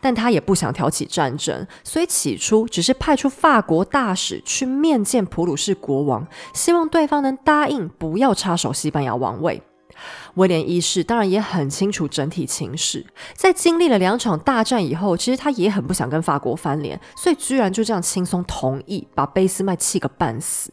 [0.00, 9.62] 但他也不想挑起战争，所以起初只是派出法国大使去面见普鲁士国王，希望对方能答应不要插手西班牙王位。
[10.34, 20.70] 威廉一世当然也很清楚整体情势，在经历了两场大战以后，其实他也很不想跟法国翻脸，所以居然就这样轻松同意把贝斯麦气个半死。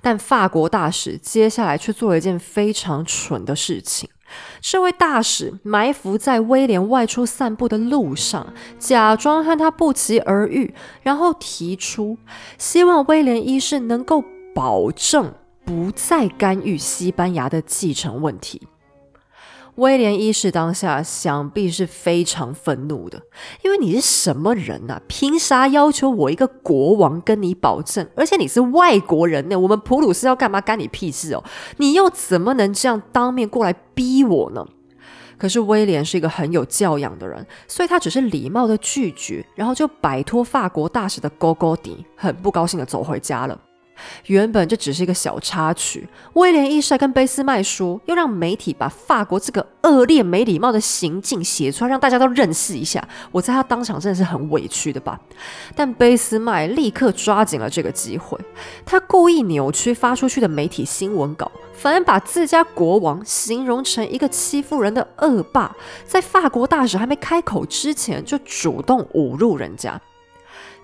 [0.00, 4.08] 但法国大使接下来却做了一件非常蠢的事情。
[4.60, 12.16] 这位大使埋伏在威廉外出散步的路上，假装和他不期而遇，然后提出
[12.58, 14.24] 希望威廉一世能够
[14.54, 15.32] 保证
[15.64, 18.62] 不再干预西班牙的继承问题。
[19.76, 23.20] 威廉一世当下想必是非常愤怒的，
[23.62, 25.00] 因为你是什么人呐？
[25.08, 28.08] 凭啥要求我一个国王跟你保证？
[28.14, 30.60] 而且你是外国人呢，我们普鲁士要干嘛？
[30.60, 31.42] 干你屁事哦！
[31.78, 34.64] 你又怎么能这样当面过来逼我呢？
[35.36, 43.60] 可是威廉是一个很有教养的人，所以他只是礼貌的拒绝，然后就摆脱法国大使的勾勾底，很不高兴的走回家了。
[44.26, 53.06] 原本这只是一个小插曲，威廉一世跟俾斯麦说，要让媒体把法国这个恶劣、没礼貌的行径写出来，让大家都认识一下。
[53.30, 55.20] 我在他当场真的是很委屈的吧？
[55.74, 58.38] 但俾斯麦立刻抓紧了这个机会，
[58.84, 65.74] 他故意扭曲发出去的媒体新闻稿，反而把自家国王形容成一个欺负人的恶霸，
[66.06, 70.00] 在法国大使还没开口之前，就主动侮辱人家。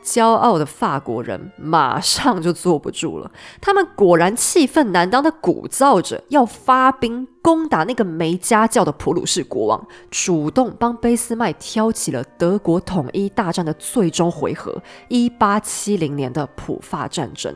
[0.02, 17.55] 骄傲的法国人马上就坐不住了，他们果然气愤难当的鼓噪着，要发兵攻打那个没家教的普鲁士国王，主动帮俾斯麦挑起了德国统一大战的最终回合——一八七零年的普法战争。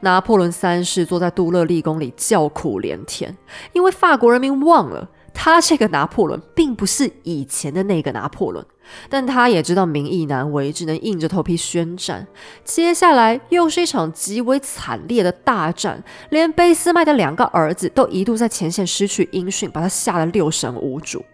[0.00, 3.36] 拿破仑三世坐在杜勒利宫里叫苦连天，
[3.72, 5.08] 因为法国人民忘了。
[5.34, 8.64] 他这个拿破仑并不是以前的那个拿破仑，
[9.08, 12.26] 但他也知道民意难为，只能硬着头皮宣战。
[12.64, 21.24] 接下来又是一场极为惨烈的大战，连俾斯麦的两个儿子都一度在前线失去音讯，把他吓得六神无主。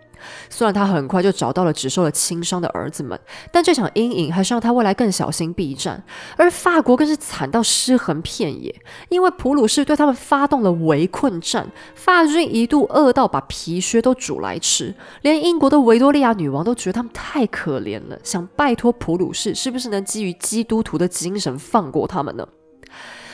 [0.50, 3.18] 虽然他很快就找到了只受了轻伤的儿子们，
[3.52, 6.02] 但这场阴影还是让他未来更小心避战。
[6.36, 8.74] 而法国更是惨到尸横遍野，
[9.08, 22.46] 因为普鲁士对他们发动了围困战，法军一度饿到把皮靴都煮来吃，连英国的维多利亚女王都觉得他们太可怜了，想拜托普鲁士是不是能基于基督徒的精神放过他们呢？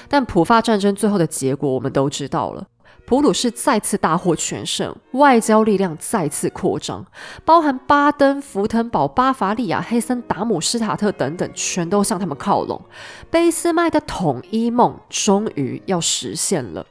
[0.08, 2.66] 但普法战争最后的结果我们都知道了。
[3.06, 7.04] 普鲁士再次大获全胜，外交力量再次扩张，
[7.44, 12.82] 包含巴登、福腾堡、巴伐利亚、黑森、达姆施塔特等等，全都向他们靠拢。
[13.30, 16.86] 俾斯麦的统一梦终于要实现了，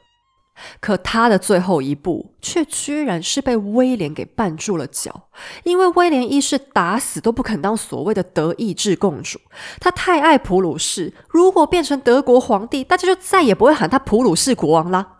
[0.80, 5.28] 可他的最后一步却居然是被威廉给绊住了脚，
[5.64, 9.40] 因为威廉一世打死都不肯当所谓的德意志共主，
[9.80, 15.13] 他太爱普鲁士，如果变成德国皇帝，大家就再也不会喊他普鲁士国王啦。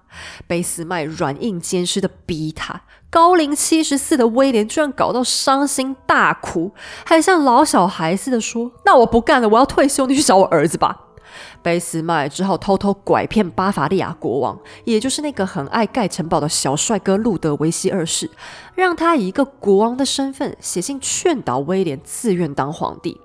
[0.46, 6.72] 俾斯麦软硬兼施的逼他，高龄七十四的威廉居然搞到伤心大哭，
[7.04, 11.00] 还像老小孩似的说：“那我不干了，我要退休，你去找我儿子吧。”
[11.62, 18.30] 俾斯麦只好偷偷拐骗巴伐利亚国王，也就是那个很爱盖城堡的小帅哥路德维希二世，
[18.74, 23.20] 让他以一个国王的身份写信劝导威廉自愿当皇帝。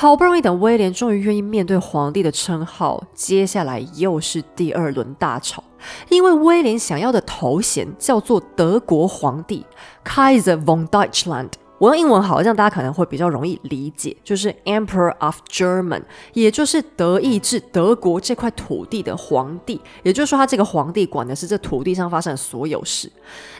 [0.00, 5.64] 好不容易等威廉终于愿意面对皇帝的称号，接下来又是第二轮大吵，
[6.08, 9.66] 因为威廉想要的头衔叫做德国皇帝
[10.04, 11.48] ，Kaiser von Deutschland。
[11.78, 16.02] 我用英文好，这样大家可能会比较容易理解，就是 Emperor of German，
[16.32, 19.80] 也就是德意志德国这块土地的皇帝。
[20.02, 23.10] 也就是说，他这个皇帝管的是这土地上发生的所有事。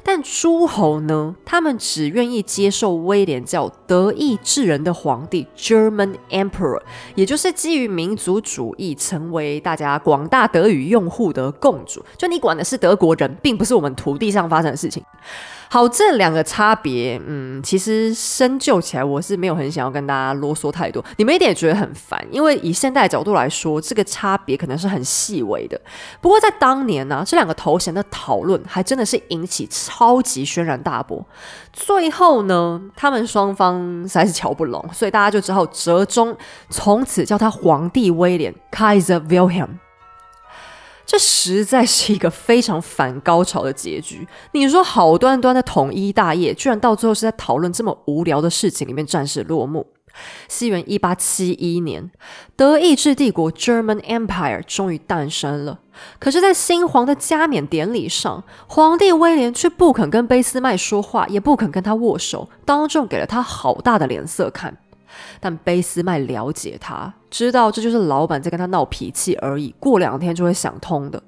[0.02, 6.82] 但诸侯呢，他们只愿意接受威廉叫德意志人的皇帝 German Emperor，
[7.14, 12.04] 也就是基于民族主义，成为大家广大德语用户的共主。
[12.16, 15.00] 就你管的是德国人，并不是我们土地上发生的事情。
[15.70, 25.78] 好，这两个差别，嗯，其实深究起来，我是没有很想要跟大家啰嗦太多，你们一点也觉得很烦，因为以现代角度来说，这个差别可能是很细微的。
[26.20, 31.22] 不过在当年呢，这两个头衔的讨论还真的是引起超级轩然大波。
[31.72, 36.36] 最后呢，他们双方实在是瞧不拢，所以大家就只好折中，
[36.70, 39.87] 从此叫他皇帝威廉 （Kaiser Wilhelm）。
[41.08, 44.28] 这实在是一个非常反高潮的结局。
[44.52, 49.86] 你说好端端的统一大业，居然到最后是在讨论这么无聊的事情里面暂时落幕。
[50.48, 52.10] 西元一八七一年，
[52.54, 55.80] 德意志帝国 （German Empire） 终于诞生了。
[56.18, 64.76] 可是，在新皇的加冕典礼上，皇帝威廉却不肯跟俾斯麦说话，也不肯跟他握手，当众给了他好大的脸色看。
[65.40, 71.22] 但贝斯麦了解他，知道这就是老板在跟他闹脾气而已，过两天就会想通的。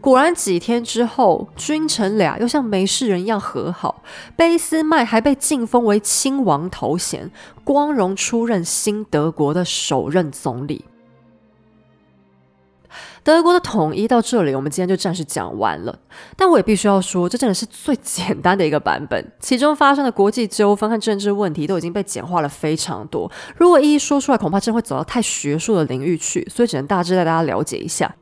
[0.00, 4.02] 果然，几天之后，君臣俩又像没事人一样和好，
[4.36, 7.30] 贝斯麦还被晋封为亲王头衔，
[7.64, 10.84] 光荣出任新德国的首任总理。
[13.22, 15.98] 德国的统一到这里，我们今天就暂时讲完了。
[16.36, 23.30] 但我也必须要说，这真的是最简单的一个版本，其中发生的国际纠纷和政治问题都已经被简化了非常多。
[23.56, 28.14] 如果一一说出来，恐怕真会走到太学术的领域去，所以只能大致带大家了解一下。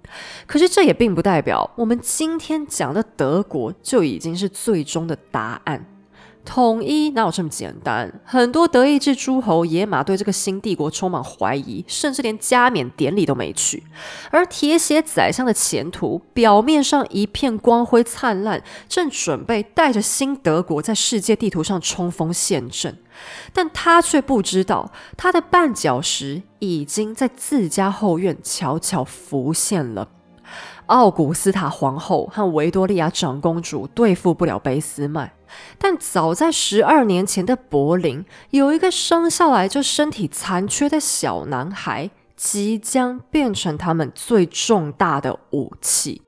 [0.46, 5.91] 可是这也并不代表我们今天讲的德国就已经是最终的答案。
[6.44, 8.20] 统一哪有这么简单？
[8.24, 13.84] 很多德意志诸侯野马对这个新帝国充满怀疑，甚至连加冕典礼都没去。
[14.30, 22.98] 而铁血宰相的前途表面上一片光辉灿烂，正准备带着新德国在世界地图上冲锋陷阵，
[23.52, 30.08] 但他却不知道，他的绊脚石已经在自家后院悄悄浮现了。
[30.86, 35.32] 奥古斯塔皇后和维多利亚长公主对付不了俾斯麦。
[35.78, 46.22] 但早在十二年前的柏林，有一个生下来就身体残缺的小男孩，即将变成他们最重大的武器。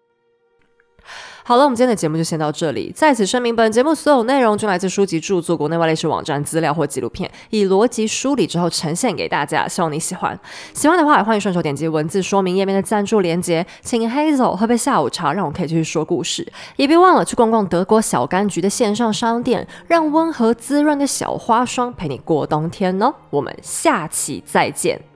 [1.46, 2.90] 好了，我们今天的节目就先到这里。
[2.96, 9.68] 在此声明，本节目所有内容均来自书籍著作、国内外历史网站资料或纪录片，以逻辑梳理之后呈现给大家。
[9.68, 10.40] 希望你喜欢。
[10.72, 16.50] 喜欢的话，也欢迎顺手点击文字说明页面的赞助连接，请 Hazel 喝杯下午茶，让我可以继续说故事。
[16.76, 23.14] 也别忘了去逛逛德国小柑橘的线上商店，让温和滋润的小花霜陪你过冬天哦。
[23.28, 25.13] 我们下期再见。